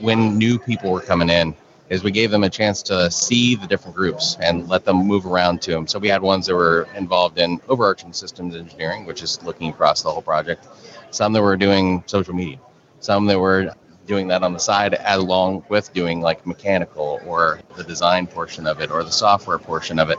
when 0.00 0.38
new 0.38 0.58
people 0.58 0.92
were 0.92 1.00
coming 1.00 1.28
in, 1.28 1.54
is 1.90 2.02
we 2.02 2.10
gave 2.10 2.30
them 2.30 2.44
a 2.44 2.50
chance 2.50 2.82
to 2.82 3.10
see 3.10 3.54
the 3.54 3.66
different 3.66 3.96
groups 3.96 4.36
and 4.40 4.68
let 4.68 4.84
them 4.84 4.96
move 4.96 5.26
around 5.26 5.62
to 5.62 5.70
them. 5.72 5.86
So 5.86 5.98
we 5.98 6.08
had 6.08 6.22
ones 6.22 6.46
that 6.46 6.54
were 6.54 6.86
involved 6.94 7.38
in 7.38 7.60
overarching 7.68 8.12
systems 8.12 8.54
engineering, 8.54 9.06
which 9.06 9.22
is 9.22 9.42
looking 9.42 9.70
across 9.70 10.02
the 10.02 10.10
whole 10.10 10.22
project. 10.22 10.66
Some 11.10 11.32
that 11.32 11.42
were 11.42 11.56
doing 11.56 12.04
social 12.06 12.34
media 12.34 12.58
some 13.00 13.26
that 13.26 13.38
were 13.38 13.72
doing 14.06 14.28
that 14.28 14.42
on 14.42 14.52
the 14.52 14.58
side 14.58 14.98
along 15.06 15.64
with 15.68 15.92
doing 15.92 16.20
like 16.20 16.46
mechanical 16.46 17.20
or 17.26 17.60
the 17.76 17.84
design 17.84 18.26
portion 18.26 18.66
of 18.66 18.80
it 18.80 18.90
or 18.90 19.04
the 19.04 19.12
software 19.12 19.58
portion 19.58 19.98
of 19.98 20.10
it 20.10 20.18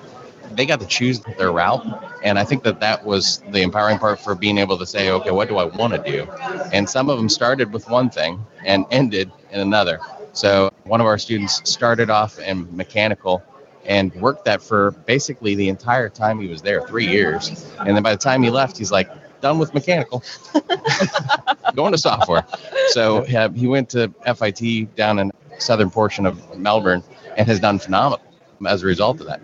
they 0.52 0.66
got 0.66 0.80
to 0.80 0.86
choose 0.86 1.20
their 1.38 1.52
route 1.52 1.86
and 2.24 2.38
i 2.38 2.44
think 2.44 2.64
that 2.64 2.80
that 2.80 3.04
was 3.04 3.44
the 3.50 3.62
empowering 3.62 3.98
part 3.98 4.20
for 4.20 4.36
being 4.36 4.58
able 4.58 4.78
to 4.78 4.86
say 4.86 5.10
okay 5.10 5.32
what 5.32 5.48
do 5.48 5.58
i 5.58 5.64
want 5.64 5.94
to 5.94 6.12
do 6.12 6.24
and 6.72 6.88
some 6.88 7.10
of 7.10 7.18
them 7.18 7.30
started 7.30 7.74
with 7.74 7.90
one 7.90 8.10
thing 8.10 8.40
and 8.66 8.86
ended 8.92 9.32
in 9.52 9.60
another 9.60 10.00
so 10.34 10.72
one 10.84 11.02
of 11.02 11.08
our 11.08 11.18
students 11.18 11.62
started 11.70 12.10
off 12.10 12.40
in 12.40 12.68
mechanical 12.76 13.44
and 13.86 14.14
worked 14.16 14.46
that 14.46 14.62
for 14.62 14.92
basically 14.92 15.56
the 15.56 15.70
entire 15.70 16.10
time 16.10 16.40
he 16.40 16.48
was 16.48 16.62
there 16.62 16.82
three 16.88 17.08
years 17.08 17.74
and 17.80 17.96
then 17.96 18.04
by 18.04 18.12
the 18.12 18.18
time 18.18 18.44
he 18.44 18.50
left 18.50 18.78
he's 18.78 18.92
like 18.92 19.10
done 19.42 19.60
with 19.60 19.74
mechanical, 19.74 20.24
going 21.76 21.92
to 21.92 21.98
software. 21.98 22.46
So 22.90 23.24
he 23.24 23.68
went 23.68 23.90
to 23.90 24.14
FIT 24.36 24.96
down 24.96 25.20
in 25.20 25.32
southern 25.58 25.90
portion 25.90 26.26
of 26.26 26.58
Melbourne 26.58 27.04
and 27.38 27.48
has 27.48 27.60
done 27.60 27.80
phenomenal 27.80 28.22
as 28.68 28.84
a 28.84 28.86
result 28.86 29.20
of 29.22 29.28
that. 29.28 29.42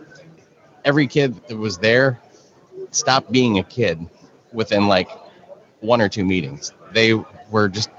Every 0.84 1.08
kid 1.08 1.36
that 1.48 1.58
was 1.58 1.78
there 1.78 2.20
stopped 2.92 3.32
being 3.32 3.60
a 3.60 3.64
kid 3.64 4.06
within 4.54 4.88
like 4.88 5.10
one 5.82 6.02
or 6.02 6.10
two 6.10 6.26
meetings. 6.26 6.74
They 6.92 7.14
were 7.50 7.70
just 7.70 7.90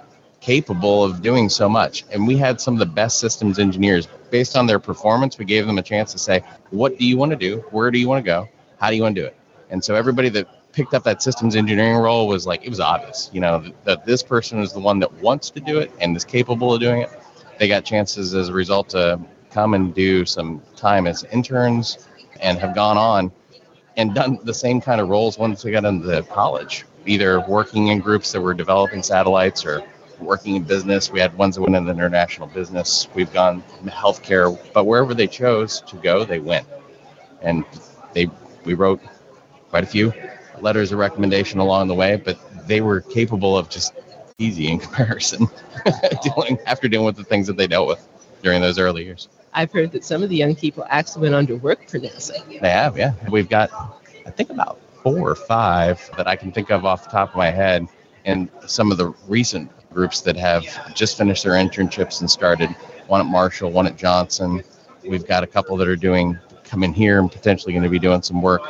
capable 0.40 1.02
of 1.02 1.22
doing 1.22 1.48
so 1.48 1.68
much. 1.68 2.04
And 2.10 2.26
we 2.26 2.36
had 2.36 2.60
some 2.60 2.74
of 2.74 2.80
the 2.80 2.86
best 2.86 3.18
systems 3.18 3.58
engineers. 3.58 4.08
Based 4.30 4.56
on 4.56 4.66
their 4.66 4.78
performance, 4.78 5.38
we 5.38 5.44
gave 5.44 5.66
them 5.66 5.78
a 5.78 5.82
chance 5.82 6.12
to 6.12 6.18
say, 6.18 6.42
what 6.70 6.98
do 6.98 7.06
you 7.06 7.16
want 7.16 7.30
to 7.30 7.36
do? 7.36 7.64
Where 7.70 7.90
do 7.90 7.98
you 7.98 8.08
want 8.08 8.24
to 8.24 8.26
go? 8.26 8.48
How 8.78 8.90
do 8.90 8.96
you 8.96 9.02
want 9.02 9.14
to 9.14 9.22
do 9.22 9.26
it? 9.26 9.36
And 9.70 9.82
so 9.82 9.94
everybody 9.94 10.28
that 10.30 10.72
picked 10.72 10.94
up 10.94 11.04
that 11.04 11.22
systems 11.22 11.56
engineering 11.56 11.96
role 11.96 12.28
was 12.28 12.46
like 12.46 12.64
it 12.64 12.68
was 12.68 12.80
obvious, 12.80 13.30
you 13.32 13.40
know, 13.40 13.64
that 13.84 14.04
this 14.04 14.22
person 14.22 14.60
is 14.60 14.72
the 14.72 14.80
one 14.80 14.98
that 14.98 15.12
wants 15.22 15.48
to 15.50 15.60
do 15.60 15.78
it 15.78 15.90
and 16.00 16.14
is 16.16 16.24
capable 16.24 16.74
of 16.74 16.80
doing 16.80 17.00
it. 17.00 17.10
They 17.58 17.66
got 17.66 17.84
chances 17.84 18.34
as 18.34 18.50
a 18.50 18.52
result 18.52 18.90
to 18.90 19.18
come 19.50 19.72
and 19.72 19.94
do 19.94 20.26
some 20.26 20.60
time 20.76 21.06
as 21.06 21.24
interns 21.32 22.06
and 22.40 22.58
have 22.58 22.74
gone 22.74 22.98
on 22.98 23.32
and 23.96 24.14
done 24.14 24.38
the 24.42 24.52
same 24.52 24.80
kind 24.80 25.00
of 25.00 25.08
roles 25.08 25.38
once 25.38 25.62
they 25.62 25.70
got 25.70 25.86
into 25.86 26.22
college, 26.24 26.84
either 27.06 27.40
working 27.48 27.88
in 27.88 27.98
groups 27.98 28.30
that 28.32 28.40
were 28.42 28.52
developing 28.52 29.02
satellites 29.02 29.64
or 29.64 29.82
working 30.20 30.56
in 30.56 30.64
business. 30.64 31.10
We 31.10 31.20
had 31.20 31.36
ones 31.36 31.56
that 31.56 31.62
went 31.62 31.76
into 31.76 31.90
international 31.90 32.48
business. 32.48 33.08
We've 33.14 33.32
gone 33.32 33.62
healthcare, 33.84 34.58
but 34.72 34.84
wherever 34.84 35.14
they 35.14 35.26
chose 35.26 35.80
to 35.82 35.96
go, 35.96 36.24
they 36.24 36.38
went. 36.38 36.66
And 37.42 37.64
they 38.12 38.30
we 38.64 38.74
wrote 38.74 39.00
quite 39.70 39.84
a 39.84 39.86
few 39.86 40.12
letters 40.60 40.92
of 40.92 40.98
recommendation 40.98 41.60
along 41.60 41.88
the 41.88 41.94
way, 41.94 42.16
but 42.16 42.38
they 42.66 42.80
were 42.80 43.00
capable 43.00 43.56
of 43.56 43.68
just 43.68 43.94
easy 44.38 44.68
in 44.68 44.78
comparison, 44.86 45.46
dealing 46.22 46.58
after 46.66 46.88
dealing 46.88 47.06
with 47.06 47.16
the 47.16 47.24
things 47.24 47.46
that 47.46 47.56
they 47.56 47.66
dealt 47.66 47.88
with 47.88 48.06
during 48.42 48.60
those 48.60 48.78
early 48.78 49.04
years. 49.04 49.28
I've 49.52 49.72
heard 49.72 49.92
that 49.92 50.04
some 50.04 50.22
of 50.22 50.28
the 50.28 50.36
young 50.36 50.54
people 50.54 50.84
actually 50.88 51.22
went 51.22 51.34
on 51.34 51.46
to 51.46 51.54
work 51.56 51.88
for 51.88 51.98
NASA. 51.98 52.60
They 52.60 52.70
have, 52.70 52.98
yeah. 52.98 53.14
We've 53.30 53.48
got, 53.48 53.70
I 54.26 54.30
think, 54.30 54.50
about 54.50 54.78
four 55.02 55.30
or 55.30 55.34
five 55.34 56.10
that 56.16 56.26
I 56.26 56.36
can 56.36 56.52
think 56.52 56.70
of 56.70 56.84
off 56.84 57.04
the 57.04 57.10
top 57.10 57.30
of 57.30 57.36
my 57.36 57.50
head, 57.50 57.86
and 58.26 58.50
some 58.66 58.92
of 58.92 58.98
the 58.98 59.14
recent 59.28 59.70
groups 59.94 60.20
that 60.20 60.36
have 60.36 60.64
just 60.94 61.16
finished 61.16 61.44
their 61.44 61.54
internships 61.54 62.20
and 62.20 62.30
started. 62.30 62.68
One 63.06 63.20
at 63.20 63.26
Marshall, 63.26 63.70
one 63.70 63.86
at 63.86 63.96
Johnson. 63.96 64.62
We've 65.08 65.26
got 65.26 65.42
a 65.44 65.46
couple 65.46 65.76
that 65.78 65.88
are 65.88 65.96
doing 65.96 66.38
coming 66.64 66.92
here 66.92 67.20
and 67.20 67.30
potentially 67.30 67.72
going 67.72 67.84
to 67.84 67.88
be 67.88 68.00
doing 68.00 68.20
some 68.22 68.42
work 68.42 68.62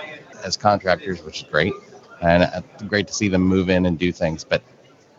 as 0.45 0.57
contractors, 0.57 1.25
which 1.25 1.43
is 1.43 1.49
great, 1.49 1.73
and 2.21 2.45
uh, 2.45 2.61
great 2.87 3.09
to 3.09 3.15
see 3.15 3.29
them 3.29 3.43
move 3.43 3.71
in 3.71 3.87
and 3.87 3.99
do 3.99 4.13
things. 4.13 4.45
But 4.45 4.63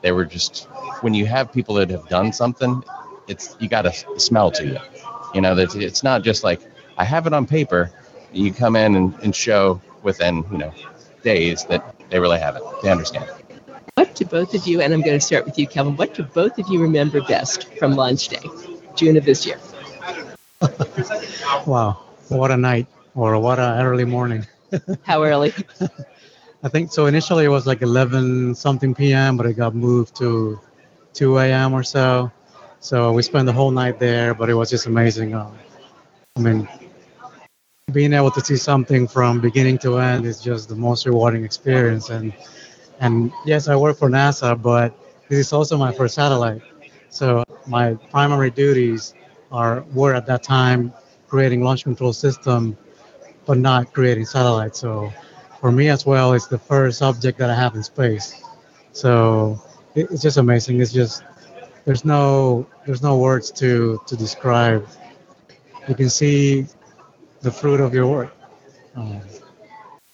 they 0.01 0.11
were 0.11 0.25
just 0.25 0.65
when 1.01 1.13
you 1.13 1.25
have 1.25 1.51
people 1.51 1.75
that 1.75 1.89
have 1.89 2.07
done 2.07 2.31
something, 2.31 2.83
it's 3.27 3.57
you 3.59 3.67
got 3.67 3.81
to 3.81 4.19
smell 4.19 4.51
to 4.51 4.65
you. 4.65 4.77
You 5.33 5.41
know 5.41 5.55
that 5.55 5.75
it's 5.75 6.03
not 6.03 6.23
just 6.23 6.43
like 6.43 6.61
I 6.97 7.03
have 7.03 7.27
it 7.27 7.33
on 7.33 7.45
paper. 7.47 7.91
You 8.31 8.53
come 8.53 8.75
in 8.75 8.95
and, 8.95 9.13
and 9.23 9.35
show 9.35 9.81
within 10.03 10.45
you 10.51 10.59
know 10.59 10.73
days 11.23 11.65
that 11.65 11.95
they 12.09 12.19
really 12.19 12.39
have 12.39 12.55
it. 12.55 12.63
They 12.83 12.91
understand. 12.91 13.27
What 13.97 14.13
do 14.13 14.25
both 14.25 14.53
of 14.53 14.67
you, 14.67 14.79
and 14.81 14.93
I'm 14.93 15.01
going 15.01 15.17
to 15.17 15.25
start 15.25 15.45
with 15.45 15.57
you, 15.57 15.65
Kevin, 15.65 15.97
what 15.97 16.13
do 16.13 16.21
both 16.21 16.59
of 16.59 16.67
you 16.69 16.79
remember 16.79 17.19
best 17.23 17.73
from 17.79 17.95
launch 17.95 18.27
day, 18.27 18.47
June 18.95 19.17
of 19.17 19.25
this 19.25 19.43
year? 19.43 19.59
wow, 21.65 21.97
what 22.29 22.51
a 22.51 22.57
night, 22.57 22.85
or 23.15 23.39
what 23.39 23.57
a 23.57 23.81
early 23.81 24.05
morning. 24.05 24.45
How 25.01 25.23
early? 25.23 25.51
I 26.63 26.69
think 26.69 26.91
so. 26.91 27.07
Initially, 27.07 27.45
it 27.45 27.47
was 27.47 27.65
like 27.65 27.81
11 27.81 28.53
something 28.53 28.93
p.m., 28.93 29.35
but 29.35 29.47
it 29.47 29.53
got 29.53 29.73
moved 29.73 30.15
to 30.17 30.59
2 31.13 31.39
a.m. 31.39 31.73
or 31.73 31.81
so. 31.81 32.31
So 32.79 33.11
we 33.13 33.23
spent 33.23 33.47
the 33.47 33.53
whole 33.53 33.71
night 33.71 33.97
there, 33.97 34.35
but 34.35 34.47
it 34.47 34.53
was 34.53 34.69
just 34.69 34.85
amazing. 34.85 35.33
Um, 35.33 35.57
I 36.35 36.41
mean, 36.41 36.67
being 37.91 38.13
able 38.13 38.29
to 38.29 38.45
see 38.45 38.57
something 38.57 39.07
from 39.07 39.41
beginning 39.41 39.79
to 39.79 39.97
end 39.97 40.27
is 40.27 40.39
just 40.39 40.69
the 40.69 40.75
most 40.75 41.07
rewarding 41.07 41.43
experience. 41.43 42.11
And 42.11 42.31
and 42.99 43.31
yes, 43.45 43.67
I 43.67 43.75
work 43.75 43.97
for 43.97 44.09
NASA, 44.09 44.59
but 44.59 44.93
this 45.29 45.39
is 45.39 45.53
also 45.53 45.77
my 45.77 45.91
first 45.91 46.15
satellite. 46.15 46.61
So 47.09 47.43
my 47.67 47.93
primary 48.11 48.49
duties 48.51 49.13
are 49.51 49.83
were 49.93 50.13
at 50.13 50.25
that 50.27 50.43
time 50.43 50.93
creating 51.27 51.61
launch 51.61 51.83
control 51.83 52.13
system, 52.13 52.77
but 53.45 53.57
not 53.57 53.93
creating 53.93 54.25
satellites. 54.25 54.79
So 54.79 55.11
for 55.59 55.71
me 55.71 55.89
as 55.89 56.05
well, 56.05 56.33
it's 56.33 56.47
the 56.47 56.57
first 56.57 57.01
object 57.01 57.37
that 57.39 57.49
I 57.49 57.55
have 57.55 57.75
in 57.75 57.83
space. 57.83 58.43
So 58.91 59.61
it's 59.95 60.21
just 60.21 60.37
amazing. 60.37 60.81
It's 60.81 60.93
just 60.93 61.23
there's 61.85 62.05
no 62.05 62.67
there's 62.85 63.01
no 63.01 63.17
words 63.17 63.51
to 63.51 63.99
to 64.07 64.15
describe. 64.15 64.87
You 65.87 65.95
can 65.95 66.09
see 66.09 66.67
the 67.41 67.51
fruit 67.51 67.79
of 67.79 67.93
your 67.93 68.07
work. 68.07 68.35
Um, 68.95 69.21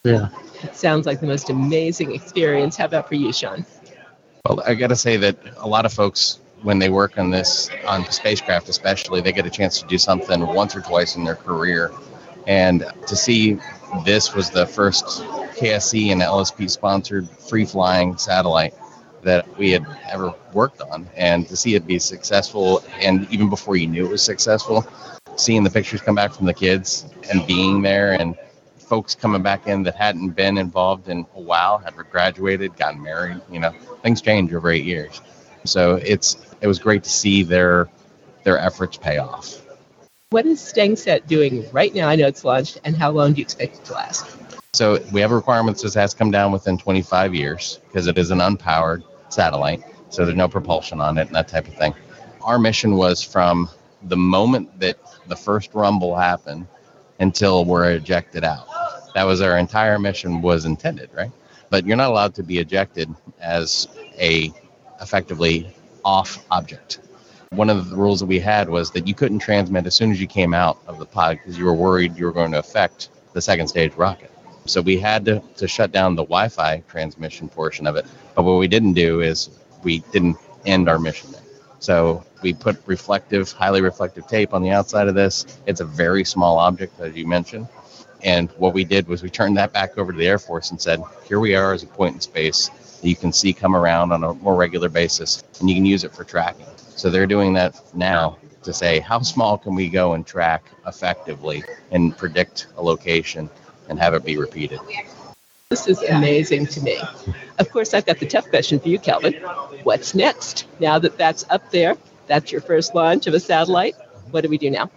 yeah. 0.04 0.30
It 0.64 0.76
sounds 0.76 1.06
like 1.06 1.20
the 1.20 1.28
most 1.28 1.50
amazing 1.50 2.14
experience. 2.14 2.78
How 2.78 2.86
about 2.86 3.08
for 3.08 3.16
you, 3.16 3.34
Sean? 3.34 3.66
Well, 4.46 4.62
I 4.66 4.74
got 4.76 4.88
to 4.88 4.96
say 4.96 5.18
that 5.18 5.38
a 5.58 5.68
lot 5.68 5.86
of 5.86 5.94
folks, 5.94 6.40
when 6.62 6.80
they 6.80 6.90
work 6.90 7.18
on 7.18 7.30
this, 7.30 7.70
on 7.88 8.10
spacecraft 8.12 8.70
especially, 8.70 9.22
they 9.22 9.32
get 9.32 9.46
a 9.46 9.50
chance 9.50 9.82
to 9.82 9.88
do 9.88 9.98
something 9.98 10.46
once 10.48 10.76
or 10.76 10.82
twice 10.82 11.16
in 11.16 11.24
their 11.24 11.36
career. 11.36 11.92
And 12.48 12.86
to 13.08 13.16
see 13.16 13.60
this 14.06 14.34
was 14.34 14.50
the 14.50 14.66
first 14.66 15.06
KSC 15.56 16.12
and 16.12 16.22
LSP 16.22 16.70
sponsored 16.70 17.30
free 17.30 17.66
flying 17.66 18.18
satellite 18.18 18.74
that 19.22 19.58
we 19.58 19.72
had 19.72 19.86
ever 20.10 20.34
worked 20.54 20.82
on. 20.82 21.08
And 21.16 21.48
to 21.48 21.56
see 21.56 21.76
it 21.76 21.88
be 21.88 22.00
successful, 22.00 22.84
and 23.00 23.28
even 23.32 23.50
before 23.50 23.78
you 23.78 23.88
knew 23.88 24.06
it 24.06 24.12
was 24.12 24.24
successful, 24.24 24.86
seeing 25.38 25.64
the 25.64 25.70
pictures 25.70 26.02
come 26.02 26.16
back 26.16 26.34
from 26.34 26.46
the 26.46 26.54
kids 26.54 27.06
and 27.32 27.46
being 27.48 27.82
there 27.82 28.20
and 28.20 28.38
folks 28.84 29.16
coming 29.16 29.42
back 29.42 29.68
in 29.68 29.84
that 29.84 29.96
hadn't 29.96 30.30
been 30.32 30.58
involved 30.58 31.10
in 31.10 31.26
a 31.36 31.42
while, 31.42 31.78
had 31.78 31.96
graduated, 32.12 32.76
gotten 32.78 33.02
married, 33.02 33.42
you 33.52 33.60
know, 33.60 33.72
things 34.02 34.22
change 34.22 34.54
over 34.54 34.70
eight 34.70 34.86
years. 34.86 35.22
So 35.66 35.96
it's 35.96 36.38
it 36.62 36.68
was 36.68 36.80
great 36.80 37.04
to 37.04 37.10
see 37.10 37.44
their 37.44 37.90
their 38.44 38.58
efforts 38.58 38.98
pay 38.98 39.18
off. 39.18 39.62
What 40.30 40.46
is 40.46 40.60
StangSat 40.60 41.28
doing 41.28 41.66
right 41.72 41.94
now? 41.94 42.08
I 42.10 42.16
know 42.16 42.28
it's 42.28 42.44
launched, 42.44 42.80
and 42.84 42.98
how 42.98 43.12
long 43.12 43.34
do 43.34 43.40
you 43.40 43.44
expect 43.44 43.78
it 43.78 43.86
to 43.86 43.94
last? 43.94 44.26
So 44.74 45.00
we 45.12 45.22
have 45.22 45.32
requirements 45.32 45.84
that 45.84 45.94
has 45.94 46.14
to 46.14 46.18
come 46.18 46.32
down 46.32 46.52
within 46.52 46.78
25 46.78 47.36
years 47.36 47.80
because 47.88 48.08
it 48.08 48.18
is 48.18 48.32
an 48.32 48.40
unpowered 48.40 49.04
satellite, 49.30 49.84
so 50.10 50.26
there's 50.26 50.36
no 50.36 50.50
propulsion 50.50 51.00
on 51.00 51.18
it 51.20 51.28
and 51.28 51.36
that 51.36 51.48
type 51.48 51.68
of 51.68 51.76
thing. 51.76 51.94
Our 52.42 52.58
mission 52.58 52.96
was 52.96 53.22
from 53.22 53.70
the 54.02 54.18
moment 54.18 54.80
that 54.80 54.98
the 55.28 55.36
first 55.36 55.74
rumble 55.74 56.16
happened 56.16 56.68
until 57.20 57.66
we're 57.66 57.92
ejected 57.92 58.44
out. 58.44 58.68
That 59.16 59.24
was 59.24 59.42
our 59.42 59.58
entire 59.58 60.00
mission 60.00 60.42
was 60.42 60.66
intended, 60.66 61.10
right? 61.14 61.32
But 61.70 61.86
you're 61.86 61.98
not 61.98 62.10
allowed 62.10 62.36
to 62.36 62.44
be 62.44 62.60
ejected 62.60 63.14
as 63.40 63.88
a 64.20 64.52
effectively 65.02 65.74
off 66.04 66.44
object. 66.52 67.00
One 67.52 67.70
of 67.70 67.90
the 67.90 67.96
rules 67.96 68.20
that 68.20 68.26
we 68.26 68.40
had 68.40 68.68
was 68.68 68.92
that 68.92 69.08
you 69.08 69.14
couldn't 69.14 69.40
transmit 69.40 69.86
as 69.86 69.94
soon 69.94 70.12
as 70.12 70.20
you 70.20 70.28
came 70.28 70.54
out 70.54 70.80
of 70.88 70.98
the 70.98 71.06
pod 71.06 71.38
because 71.38 71.58
you 71.58 71.66
were 71.66 71.74
worried 71.74 72.18
you 72.18 72.26
were 72.26 72.32
going 72.32 72.52
to 72.52 72.60
affect 72.60 73.10
the 73.34 73.42
second 73.42 73.68
stage 73.68 73.94
rocket. 73.94 74.32
So 74.66 74.82
we 74.82 74.98
had 74.98 75.26
to, 75.26 75.42
to 75.58 75.68
shut 75.68 75.92
down 75.92 76.16
the 76.16 76.24
Wi 76.24 76.48
Fi 76.50 76.82
transmission 76.88 77.50
portion 77.50 77.86
of 77.86 77.96
it. 77.96 78.06
But 78.34 78.44
what 78.44 78.58
we 78.58 78.68
didn't 78.68 78.94
do 78.94 79.22
is 79.22 79.50
we 79.84 80.00
didn't 80.12 80.38
end 80.66 80.90
our 80.90 80.98
mission 80.98 81.32
there. 81.32 81.43
So 81.84 82.24
we 82.42 82.54
put 82.54 82.82
reflective, 82.86 83.52
highly 83.52 83.82
reflective 83.82 84.26
tape 84.26 84.54
on 84.54 84.64
the 84.64 84.70
outside 84.70 85.10
of 85.10 85.16
this. 85.16 85.60
It's 85.66 85.82
a 85.82 85.86
very 85.86 86.24
small 86.24 86.58
object, 86.58 86.98
as 87.02 87.14
you 87.14 87.28
mentioned. 87.28 87.68
And 88.24 88.50
what 88.52 88.74
we 88.74 88.86
did 88.86 89.06
was 89.06 89.22
we 89.22 89.30
turned 89.30 89.58
that 89.58 89.74
back 89.74 89.98
over 89.98 90.14
to 90.14 90.18
the 90.18 90.26
Air 90.26 90.40
Force 90.40 90.72
and 90.72 90.80
said, 90.80 91.04
here 91.28 91.42
we 91.42 91.56
are 91.56 91.74
as 91.74 91.84
a 91.84 91.88
point 91.88 92.16
in 92.16 92.22
space 92.22 92.70
that 92.70 93.10
you 93.10 93.18
can 93.18 93.34
see 93.34 93.52
come 93.52 93.76
around 93.76 94.14
on 94.14 94.24
a 94.24 94.34
more 94.36 94.56
regular 94.56 94.88
basis, 94.88 95.44
and 95.60 95.70
you 95.70 95.76
can 95.76 95.86
use 95.86 96.06
it 96.06 96.16
for 96.16 96.24
tracking. 96.24 96.66
So 96.78 97.10
they're 97.10 97.28
doing 97.28 97.52
that 97.56 97.82
now 97.94 98.38
to 98.62 98.72
say, 98.72 99.02
how 99.02 99.20
small 99.20 99.58
can 99.58 99.76
we 99.76 99.90
go 99.90 100.14
and 100.14 100.26
track 100.26 100.64
effectively 100.88 101.66
and 101.92 102.18
predict 102.18 102.68
a 102.78 102.82
location 102.82 103.50
and 103.90 104.00
have 104.00 104.14
it 104.14 104.24
be 104.24 104.38
repeated? 104.38 104.80
This 105.70 105.88
is 105.88 106.04
amazing 106.04 106.68
to 106.68 106.82
me. 106.82 107.00
Of 107.58 107.72
course, 107.72 107.94
I've 107.94 108.06
got 108.06 108.20
the 108.20 108.28
tough 108.28 108.50
question 108.50 108.80
for 108.80 108.90
you, 108.90 109.00
Kelvin. 109.00 109.34
What's 109.84 110.14
next? 110.14 110.68
Now 110.80 111.00
that 111.00 111.18
that's 111.18 111.46
up 111.50 111.72
there, 111.72 111.98
that's 112.28 112.52
your 112.52 112.62
first 112.62 112.94
launch 112.94 113.28
of 113.28 113.34
a 113.34 113.40
satellite. 113.40 113.96
What 114.32 114.42
do 114.42 114.50
we 114.50 114.58
do 114.58 114.70
now? 114.70 114.92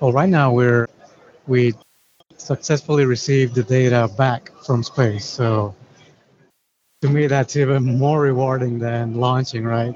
Well, 0.00 0.12
right 0.12 0.28
now 0.28 0.52
we're 0.52 0.88
we 1.46 1.74
successfully 2.36 3.04
received 3.04 3.54
the 3.54 3.62
data 3.62 4.10
back 4.16 4.50
from 4.64 4.82
space. 4.82 5.24
So 5.24 5.74
to 7.02 7.08
me, 7.08 7.28
that's 7.28 7.56
even 7.56 7.98
more 7.98 8.20
rewarding 8.20 8.78
than 8.78 9.14
launching, 9.14 9.64
right? 9.64 9.94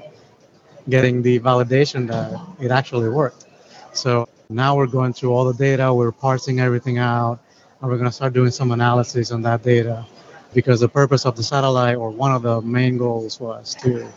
Getting 0.87 1.21
the 1.21 1.39
validation 1.39 2.07
that 2.07 2.39
it 2.63 2.71
actually 2.71 3.09
worked. 3.09 3.45
So 3.93 4.27
now 4.49 4.75
we're 4.75 4.87
going 4.87 5.13
through 5.13 5.33
all 5.33 5.45
the 5.45 5.53
data, 5.53 5.93
we're 5.93 6.11
parsing 6.11 6.59
everything 6.59 6.97
out, 6.97 7.42
and 7.83 7.91
we're 7.91 7.97
going 7.97 8.09
to 8.09 8.15
start 8.15 8.31
doing 8.31 8.49
some 8.49 8.71
analysis 8.71 9.29
on 9.31 9.41
that 9.41 9.61
data 9.61 10.05
because 10.53 10.79
the 10.79 10.87
purpose 10.87 11.25
of 11.25 11.35
the 11.35 11.43
satellite 11.43 11.97
or 11.97 12.09
one 12.09 12.31
of 12.31 12.41
the 12.41 12.61
main 12.61 12.97
goals 12.97 13.41
was 13.41 13.75
to 13.75 14.07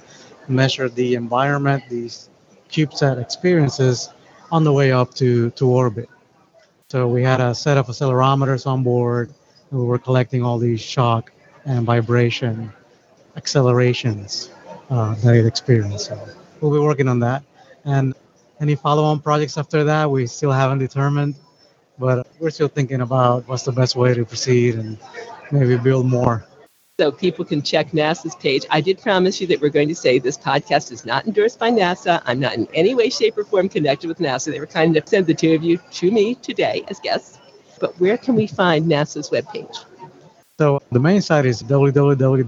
measure 0.47 0.89
the 0.89 1.17
environment, 1.17 1.83
these 1.91 2.31
CubeSat 2.71 3.21
experiences 3.21 4.11
on 4.53 4.63
the 4.63 4.73
way 4.73 4.93
up 4.93 5.13
to, 5.15 5.51
to 5.51 5.67
orbit. 5.69 6.09
So 6.91 7.09
we 7.09 7.25
had 7.25 7.41
a 7.41 7.57
set 7.57 7.77
of 7.77 7.89
accelerometers 7.89 8.69
on 8.69 8.85
board 8.85 9.35
and 9.73 9.81
we 9.81 9.85
were 9.85 9.99
collecting 9.99 10.45
all 10.45 10.59
these 10.59 10.81
shock 10.81 11.33
and 11.65 11.85
vibration 11.85 12.73
accelerations 13.35 14.53
uh, 14.91 15.17
that 15.17 15.35
it 15.35 15.45
experienced. 15.45 16.07
So 16.07 16.29
we'll 16.61 16.73
be 16.73 16.79
working 16.79 17.09
on 17.09 17.19
that. 17.19 17.43
And 17.85 18.15
any 18.61 18.77
follow-on 18.77 19.19
projects 19.19 19.59
after 19.59 19.83
that, 19.83 20.09
we 20.09 20.29
still 20.29 20.53
haven't 20.53 20.79
determined, 20.79 21.35
we're 22.39 22.51
still 22.51 22.69
thinking 22.69 23.01
about 23.01 23.47
what's 23.49 23.63
the 23.65 23.73
best 23.73 23.97
way 23.97 24.15
to 24.15 24.25
proceed 24.25 24.75
and 24.77 24.99
maybe 25.51 25.77
build 25.77 26.07
more. 26.07 26.47
So 26.99 27.13
people 27.13 27.45
can 27.45 27.61
check 27.61 27.91
NASA's 27.91 28.35
page. 28.37 28.65
I 28.71 28.81
did 28.81 28.99
promise 29.03 29.39
you 29.39 29.47
that 29.49 29.61
we're 29.61 29.69
going 29.69 29.89
to 29.89 29.95
say 29.95 30.19
this 30.19 30.39
podcast 30.39 30.91
is 30.93 31.05
not 31.05 31.27
endorsed 31.27 31.59
by 31.59 31.71
NASA. 31.71 32.23
I'm 32.25 32.41
not 32.41 32.55
in 32.55 32.67
any 32.73 32.95
way, 32.95 33.11
shape, 33.11 33.37
or 33.37 33.45
form 33.45 33.69
connected 33.69 34.09
with 34.09 34.17
NASA. 34.19 34.51
They 34.51 34.61
were 34.61 34.67
kind 34.67 34.97
enough 34.97 35.05
to 35.05 35.11
send 35.11 35.27
the 35.27 35.35
two 35.35 35.55
of 35.55 35.63
you 35.63 35.77
to 35.77 36.11
me 36.11 36.37
today 36.37 36.85
as 36.89 36.99
guests. 37.01 37.39
But 37.81 38.01
where 38.01 38.17
can 38.17 38.35
we 38.35 38.47
find 38.47 38.87
NASA's 38.87 39.29
webpage? 39.29 39.85
So 40.59 40.81
the 40.91 41.01
main 41.01 41.21
site 41.21 41.45
is 41.45 41.63
www.nasa.gov. 41.63 42.47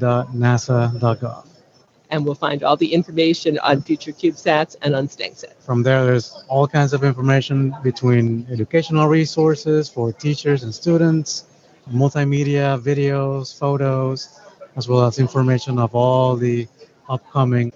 And 2.11 2.25
we'll 2.25 2.35
find 2.35 2.63
all 2.63 2.77
the 2.77 2.93
information 2.95 3.59
on 3.59 3.83
future 3.83 4.13
CubeSats 4.13 4.77
and 4.83 4.95
on 4.95 5.09
StangSat. 5.09 5.55
From 5.61 5.83
there, 5.83 6.05
there's 6.05 6.43
all 6.49 6.67
kinds 6.67 6.93
of 6.95 7.05
information 7.05 7.75
between 7.83 8.47
educational 8.51 9.09
resources 9.09 9.89
for 9.89 10.13
teachers 10.13 10.63
and 10.63 10.75
students, 10.75 11.45
multimedia, 11.93 12.81
videos, 12.81 13.57
photos, 13.57 14.41
as 14.77 14.89
well 14.89 15.05
as 15.05 15.19
information 15.19 15.79
of 15.79 15.95
all 15.95 16.37
the 16.37 16.67
upcoming 17.09 17.73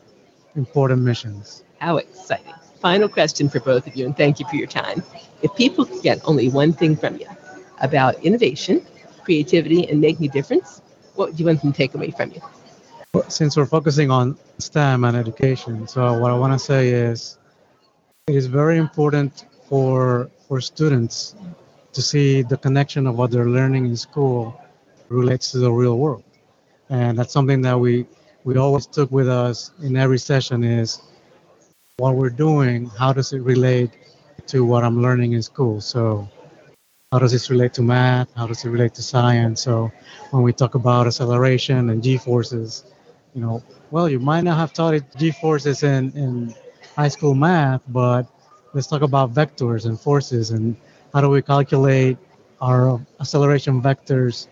important 0.56 1.02
missions. 1.02 1.64
How 1.78 1.96
exciting. 1.96 2.54
Final 2.80 3.08
question 3.08 3.48
for 3.48 3.60
both 3.60 3.86
of 3.86 3.96
you, 3.96 4.06
and 4.06 4.16
thank 4.16 4.40
you 4.40 4.46
for 4.48 4.56
your 4.56 4.66
time. 4.66 5.02
If 5.42 5.54
people 5.56 5.84
could 5.84 6.02
get 6.02 6.20
only 6.24 6.48
one 6.48 6.72
thing 6.72 6.96
from 6.96 7.18
you 7.18 7.26
about 7.80 8.22
innovation, 8.22 8.84
creativity, 9.24 9.88
and 9.88 10.00
making 10.00 10.26
a 10.26 10.32
difference, 10.32 10.80
what 11.14 11.30
would 11.30 11.40
you 11.40 11.46
want 11.46 11.62
them 11.62 11.72
to 11.72 11.76
take 11.76 11.94
away 11.94 12.10
from 12.10 12.30
you? 12.32 12.40
Since 13.28 13.58
we're 13.58 13.66
focusing 13.66 14.10
on 14.10 14.38
STEM 14.56 15.04
and 15.04 15.14
education, 15.14 15.86
so 15.86 16.18
what 16.18 16.30
I 16.30 16.34
want 16.34 16.54
to 16.54 16.58
say 16.58 16.88
is 16.88 17.38
it 18.26 18.34
is 18.34 18.46
very 18.46 18.78
important 18.78 19.44
for 19.68 20.30
for 20.48 20.62
students 20.62 21.34
to 21.92 22.00
see 22.00 22.40
the 22.40 22.56
connection 22.56 23.06
of 23.06 23.18
what 23.18 23.30
they're 23.30 23.50
learning 23.50 23.84
in 23.84 23.98
school 23.98 24.58
relates 25.10 25.52
to 25.52 25.58
the 25.58 25.70
real 25.70 25.98
world. 25.98 26.24
And 26.88 27.18
that's 27.18 27.34
something 27.34 27.60
that 27.62 27.78
we, 27.78 28.06
we 28.44 28.56
always 28.56 28.86
took 28.86 29.10
with 29.10 29.28
us 29.28 29.72
in 29.82 29.94
every 29.94 30.18
session 30.18 30.64
is 30.64 31.02
what 31.98 32.14
we're 32.14 32.30
doing, 32.30 32.86
how 32.86 33.12
does 33.12 33.34
it 33.34 33.42
relate 33.42 33.90
to 34.46 34.64
what 34.64 34.84
I'm 34.84 35.02
learning 35.02 35.32
in 35.32 35.42
school? 35.42 35.82
So 35.82 36.30
how 37.12 37.18
does 37.18 37.32
this 37.32 37.50
relate 37.50 37.74
to 37.74 37.82
math? 37.82 38.28
How 38.34 38.46
does 38.46 38.64
it 38.64 38.70
relate 38.70 38.94
to 38.94 39.02
science? 39.02 39.60
So 39.60 39.92
when 40.30 40.42
we 40.42 40.54
talk 40.54 40.74
about 40.74 41.06
acceleration 41.06 41.90
and 41.90 42.02
g-forces, 42.02 42.84
you 43.34 43.40
know, 43.40 43.62
well, 43.90 44.08
you 44.08 44.18
might 44.18 44.42
not 44.42 44.56
have 44.56 44.72
taught 44.72 44.94
it 44.94 45.04
g-forces 45.16 45.82
in, 45.82 46.12
in 46.16 46.54
high 46.96 47.08
school 47.08 47.34
math, 47.34 47.82
but 47.88 48.26
let's 48.74 48.86
talk 48.86 49.02
about 49.02 49.32
vectors 49.32 49.86
and 49.86 49.98
forces 49.98 50.50
and 50.50 50.76
how 51.12 51.20
do 51.20 51.28
we 51.28 51.42
calculate 51.42 52.18
our 52.60 53.00
acceleration 53.20 53.80
vectors. 53.82 54.48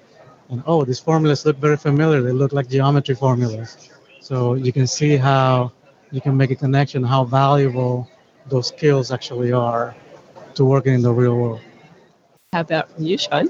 And 0.50 0.62
oh, 0.66 0.84
these 0.84 1.00
formulas 1.00 1.44
look 1.46 1.56
very 1.58 1.76
familiar. 1.76 2.22
They 2.22 2.32
look 2.32 2.52
like 2.52 2.68
geometry 2.68 3.14
formulas. 3.14 3.88
So 4.20 4.54
you 4.54 4.72
can 4.72 4.86
see 4.86 5.16
how 5.16 5.72
you 6.10 6.20
can 6.20 6.36
make 6.36 6.50
a 6.50 6.56
connection, 6.56 7.02
how 7.02 7.24
valuable 7.24 8.08
those 8.48 8.68
skills 8.68 9.12
actually 9.12 9.52
are 9.52 9.94
to 10.54 10.64
working 10.64 10.94
in 10.94 11.02
the 11.02 11.12
real 11.12 11.36
world. 11.36 11.60
How 12.52 12.60
about 12.60 12.88
you, 12.98 13.16
Sean? 13.18 13.48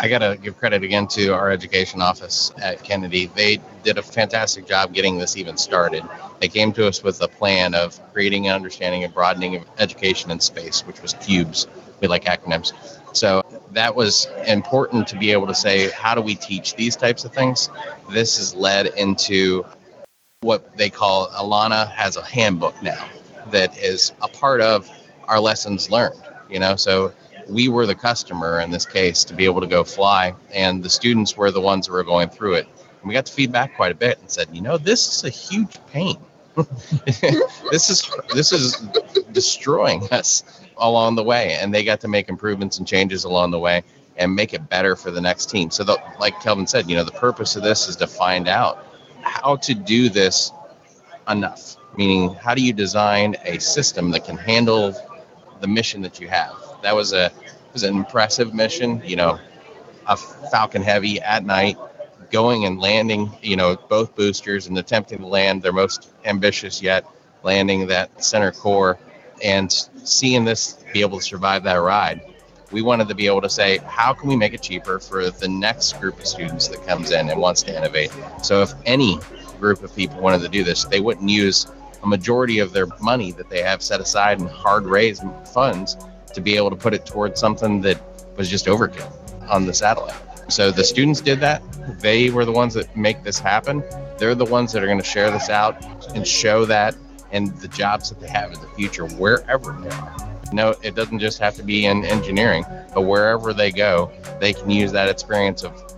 I 0.00 0.08
got 0.08 0.18
to 0.18 0.38
give 0.40 0.56
credit 0.58 0.84
again 0.84 1.08
to 1.08 1.30
our 1.30 1.50
education 1.50 2.00
office 2.00 2.52
at 2.62 2.84
Kennedy. 2.84 3.26
They 3.26 3.58
did 3.82 3.98
a 3.98 4.02
fantastic 4.02 4.66
job 4.66 4.94
getting 4.94 5.18
this 5.18 5.36
even 5.36 5.56
started. 5.56 6.04
They 6.38 6.46
came 6.46 6.72
to 6.74 6.86
us 6.86 7.02
with 7.02 7.20
a 7.20 7.26
plan 7.26 7.74
of 7.74 8.00
creating 8.12 8.46
an 8.46 8.54
understanding 8.54 9.02
and 9.02 9.12
broadening 9.12 9.56
of 9.56 9.64
education 9.78 10.30
in 10.30 10.38
space, 10.38 10.86
which 10.86 11.02
was 11.02 11.14
CUBES. 11.14 11.66
We 12.00 12.06
like 12.06 12.24
acronyms. 12.26 12.72
So 13.12 13.42
that 13.72 13.96
was 13.96 14.28
important 14.46 15.08
to 15.08 15.18
be 15.18 15.32
able 15.32 15.48
to 15.48 15.54
say, 15.54 15.90
how 15.90 16.14
do 16.14 16.20
we 16.20 16.36
teach 16.36 16.76
these 16.76 16.94
types 16.94 17.24
of 17.24 17.32
things? 17.32 17.68
This 18.12 18.36
has 18.38 18.54
led 18.54 18.86
into 18.86 19.66
what 20.42 20.76
they 20.76 20.90
call 20.90 21.28
Alana 21.30 21.90
has 21.90 22.16
a 22.16 22.24
handbook 22.24 22.80
now 22.84 23.08
that 23.50 23.76
is 23.76 24.12
a 24.22 24.28
part 24.28 24.60
of 24.60 24.88
our 25.24 25.40
lessons 25.40 25.90
learned. 25.90 26.20
You 26.48 26.60
know, 26.60 26.76
so 26.76 27.12
we 27.48 27.68
were 27.68 27.86
the 27.86 27.94
customer 27.94 28.60
in 28.60 28.70
this 28.70 28.86
case 28.86 29.24
to 29.24 29.34
be 29.34 29.44
able 29.44 29.60
to 29.60 29.66
go 29.66 29.84
fly, 29.84 30.34
and 30.52 30.82
the 30.82 30.90
students 30.90 31.36
were 31.36 31.50
the 31.50 31.60
ones 31.60 31.86
who 31.86 31.94
were 31.94 32.04
going 32.04 32.28
through 32.28 32.54
it. 32.54 32.66
And 33.00 33.08
we 33.08 33.14
got 33.14 33.26
the 33.26 33.32
feedback 33.32 33.74
quite 33.76 33.92
a 33.92 33.94
bit 33.94 34.18
and 34.20 34.30
said, 34.30 34.48
you 34.52 34.60
know, 34.60 34.76
this 34.76 35.06
is 35.16 35.24
a 35.24 35.30
huge 35.30 35.78
pain. 35.86 36.18
this 37.04 37.88
is 37.88 38.10
this 38.34 38.50
is 38.50 38.76
destroying 39.30 40.02
us 40.10 40.42
along 40.76 41.14
the 41.14 41.22
way, 41.22 41.56
and 41.60 41.72
they 41.72 41.84
got 41.84 42.00
to 42.00 42.08
make 42.08 42.28
improvements 42.28 42.78
and 42.78 42.86
changes 42.86 43.24
along 43.24 43.52
the 43.52 43.58
way 43.58 43.82
and 44.16 44.34
make 44.34 44.52
it 44.52 44.68
better 44.68 44.96
for 44.96 45.10
the 45.10 45.20
next 45.20 45.48
team. 45.48 45.70
So, 45.70 45.84
the, 45.84 45.96
like 46.18 46.40
Kelvin 46.40 46.66
said, 46.66 46.90
you 46.90 46.96
know, 46.96 47.04
the 47.04 47.12
purpose 47.12 47.54
of 47.54 47.62
this 47.62 47.88
is 47.88 47.96
to 47.96 48.06
find 48.06 48.48
out 48.48 48.84
how 49.22 49.56
to 49.56 49.74
do 49.74 50.08
this 50.08 50.52
enough. 51.28 51.76
Meaning, 51.96 52.34
how 52.34 52.54
do 52.54 52.62
you 52.62 52.72
design 52.72 53.36
a 53.44 53.58
system 53.58 54.10
that 54.10 54.24
can 54.24 54.36
handle 54.36 54.94
the 55.60 55.68
mission 55.68 56.02
that 56.02 56.20
you 56.20 56.28
have? 56.28 56.67
That 56.82 56.94
was 56.94 57.12
a 57.12 57.32
was 57.72 57.82
an 57.82 57.96
impressive 57.96 58.54
mission. 58.54 59.02
You 59.04 59.16
know, 59.16 59.38
a 60.06 60.16
Falcon 60.16 60.82
Heavy 60.82 61.20
at 61.20 61.44
night, 61.44 61.76
going 62.30 62.64
and 62.64 62.80
landing. 62.80 63.30
You 63.42 63.56
know, 63.56 63.76
both 63.76 64.14
boosters 64.14 64.66
and 64.66 64.78
attempting 64.78 65.18
to 65.18 65.26
land 65.26 65.62
their 65.62 65.72
most 65.72 66.10
ambitious 66.24 66.82
yet, 66.82 67.06
landing 67.42 67.86
that 67.88 68.22
center 68.22 68.52
core, 68.52 68.98
and 69.42 69.70
seeing 70.04 70.44
this 70.44 70.84
be 70.92 71.00
able 71.00 71.18
to 71.18 71.24
survive 71.24 71.64
that 71.64 71.76
ride. 71.76 72.20
We 72.70 72.82
wanted 72.82 73.08
to 73.08 73.14
be 73.14 73.26
able 73.26 73.40
to 73.40 73.48
say, 73.48 73.78
how 73.78 74.12
can 74.12 74.28
we 74.28 74.36
make 74.36 74.52
it 74.52 74.60
cheaper 74.60 74.98
for 74.98 75.30
the 75.30 75.48
next 75.48 75.98
group 76.00 76.18
of 76.18 76.26
students 76.26 76.68
that 76.68 76.86
comes 76.86 77.12
in 77.12 77.30
and 77.30 77.40
wants 77.40 77.62
to 77.62 77.74
innovate? 77.74 78.10
So 78.42 78.60
if 78.60 78.74
any 78.84 79.18
group 79.58 79.82
of 79.82 79.94
people 79.96 80.20
wanted 80.20 80.42
to 80.42 80.48
do 80.48 80.64
this, 80.64 80.84
they 80.84 81.00
wouldn't 81.00 81.30
use 81.30 81.66
a 82.02 82.06
majority 82.06 82.58
of 82.58 82.72
their 82.72 82.86
money 83.00 83.32
that 83.32 83.48
they 83.48 83.62
have 83.62 83.82
set 83.82 84.00
aside 84.00 84.40
in 84.40 84.46
hard 84.46 84.84
raised 84.84 85.22
funds 85.52 85.96
to 86.34 86.40
be 86.40 86.56
able 86.56 86.70
to 86.70 86.76
put 86.76 86.94
it 86.94 87.06
towards 87.06 87.40
something 87.40 87.80
that 87.82 88.00
was 88.36 88.48
just 88.48 88.66
overkill 88.66 89.12
on 89.50 89.66
the 89.66 89.74
satellite. 89.74 90.20
So 90.48 90.70
the 90.70 90.84
students 90.84 91.20
did 91.20 91.40
that. 91.40 91.62
They 92.00 92.30
were 92.30 92.44
the 92.44 92.52
ones 92.52 92.74
that 92.74 92.96
make 92.96 93.22
this 93.22 93.38
happen. 93.38 93.82
They're 94.18 94.34
the 94.34 94.46
ones 94.46 94.72
that 94.72 94.82
are 94.82 94.86
going 94.86 94.98
to 94.98 95.04
share 95.04 95.30
this 95.30 95.50
out 95.50 95.84
and 96.14 96.26
show 96.26 96.64
that 96.64 96.96
and 97.30 97.54
the 97.58 97.68
jobs 97.68 98.08
that 98.08 98.20
they 98.20 98.28
have 98.28 98.52
in 98.52 98.60
the 98.60 98.68
future 98.68 99.06
wherever 99.06 99.72
they 99.72 99.90
are. 99.90 100.38
No, 100.52 100.74
it 100.82 100.94
doesn't 100.94 101.18
just 101.18 101.38
have 101.40 101.54
to 101.56 101.62
be 101.62 101.84
in 101.84 102.04
engineering, 102.04 102.64
but 102.94 103.02
wherever 103.02 103.52
they 103.52 103.70
go, 103.70 104.10
they 104.40 104.54
can 104.54 104.70
use 104.70 104.92
that 104.92 105.10
experience 105.10 105.62
of 105.62 105.94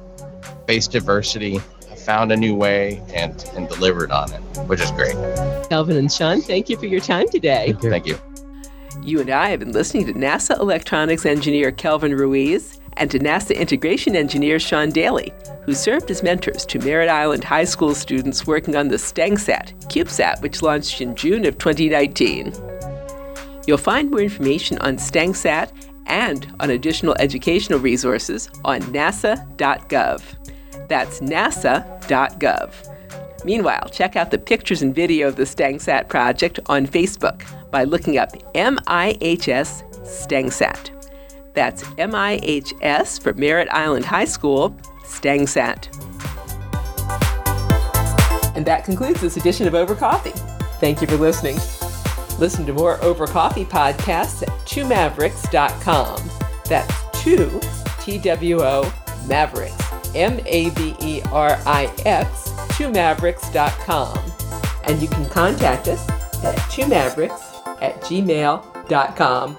face 0.67 0.89
diversity, 0.89 1.61
found 1.97 2.33
a 2.33 2.37
new 2.37 2.57
way, 2.57 3.01
and, 3.15 3.49
and 3.55 3.69
delivered 3.69 4.11
on 4.11 4.33
it, 4.33 4.41
which 4.67 4.81
is 4.81 4.91
great. 4.93 5.15
Kelvin 5.69 5.97
and 5.97 6.11
Sean, 6.11 6.41
thank 6.41 6.69
you 6.69 6.77
for 6.77 6.87
your 6.87 7.01
time 7.01 7.29
today. 7.29 7.67
Thank 7.73 7.85
you. 7.85 7.91
Thank 7.91 8.07
you. 8.07 8.30
You 9.03 9.21
and 9.21 9.31
I 9.31 9.49
have 9.49 9.61
been 9.61 9.73
listening 9.73 10.07
to 10.07 10.13
NASA 10.13 10.59
electronics 10.59 11.25
engineer 11.25 11.73
Kelvin 11.73 12.15
Ruiz 12.15 12.81
and 12.97 13.11
to 13.11 13.19
NASA 13.19 13.57
integration 13.57 14.15
engineer 14.15 14.59
Sean 14.59 14.91
Daly, 14.91 15.33
who 15.65 15.75
served 15.75 16.11
as 16.11 16.23
mentors 16.23 16.67
to 16.67 16.79
Merritt 16.81 17.09
Island 17.09 17.45
High 17.45 17.65
School 17.65 17.95
students 17.95 18.47
working 18.47 18.77
on 18.77 18.89
the 18.89 18.97
STANGSAT, 18.97 19.73
CubeSat, 19.89 20.43
which 20.43 20.61
launched 20.61 21.01
in 21.01 21.17
June 21.17 21.47
of 21.47 21.57
2019. 21.59 22.53
You'll 23.67 23.79
find 23.79 24.11
more 24.11 24.21
information 24.21 24.79
on 24.79 24.97
STANGSAT 24.97 25.71
and 26.07 26.53
on 26.61 26.71
additional 26.71 27.15
educational 27.19 27.79
resources 27.79 28.51
on 28.65 28.81
nasa.gov. 28.83 30.23
That's 30.89 31.21
nasa.gov. 31.21 33.45
Meanwhile, 33.45 33.89
check 33.91 34.17
out 34.17 34.31
the 34.31 34.39
pictures 34.39 34.83
and 34.83 34.95
video 34.95 35.29
of 35.29 35.37
the 35.37 35.47
STANGSAT 35.47 36.09
project 36.09 36.61
on 36.67 36.87
Facebook 36.87 37.43
by 37.71 37.85
looking 37.85 38.19
up 38.19 38.33
MIHS 38.55 39.85
STANGSAT. 40.05 40.91
That's 41.55 41.83
MIHS 41.99 43.21
for 43.23 43.35
Merritt 43.35 43.69
Island 43.71 44.05
High 44.05 44.25
School, 44.25 44.71
STANGSAT. 45.05 45.89
And 48.57 48.67
that 48.67 48.85
concludes 48.85 49.21
this 49.21 49.37
edition 49.37 49.67
of 49.67 49.75
Over 49.75 49.95
Coffee. 49.95 50.33
Thank 50.81 51.01
you 51.01 51.07
for 51.07 51.17
listening. 51.17 51.57
Listen 52.39 52.65
to 52.67 52.73
more 52.73 53.03
Over 53.03 53.27
Coffee 53.27 53.65
podcasts 53.65 54.43
at 54.43 54.49
twomaverix.com. 54.67 56.31
That's 56.67 57.23
two, 57.23 57.61
T 58.01 58.19
W 58.19 58.63
O, 58.63 58.93
Mavericks, 59.27 59.75
M 60.15 60.41
A 60.47 60.71
V 60.71 60.95
E 61.01 61.23
R 61.33 61.59
I 61.67 61.93
X, 62.05 62.51
twomaverix.com. 62.77 64.19
And 64.85 65.03
you 65.03 65.09
can 65.09 65.29
contact 65.29 65.89
us 65.89 66.09
at 66.43 66.57
twomaverix 66.71 67.50
at 67.81 68.01
gmail.com. 68.03 69.57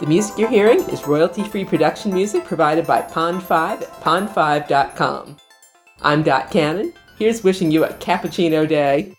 The 0.00 0.06
music 0.06 0.38
you're 0.38 0.48
hearing 0.48 0.80
is 0.88 1.06
royalty 1.06 1.44
free 1.44 1.64
production 1.64 2.12
music 2.14 2.44
provided 2.44 2.86
by 2.86 3.02
Pond5 3.02 3.82
at 3.82 4.00
pond5.com. 4.00 5.36
I'm 6.00 6.22
Dot 6.22 6.50
Cannon. 6.50 6.94
Here's 7.18 7.44
wishing 7.44 7.70
you 7.70 7.84
a 7.84 7.92
cappuccino 7.94 8.66
day. 8.66 9.14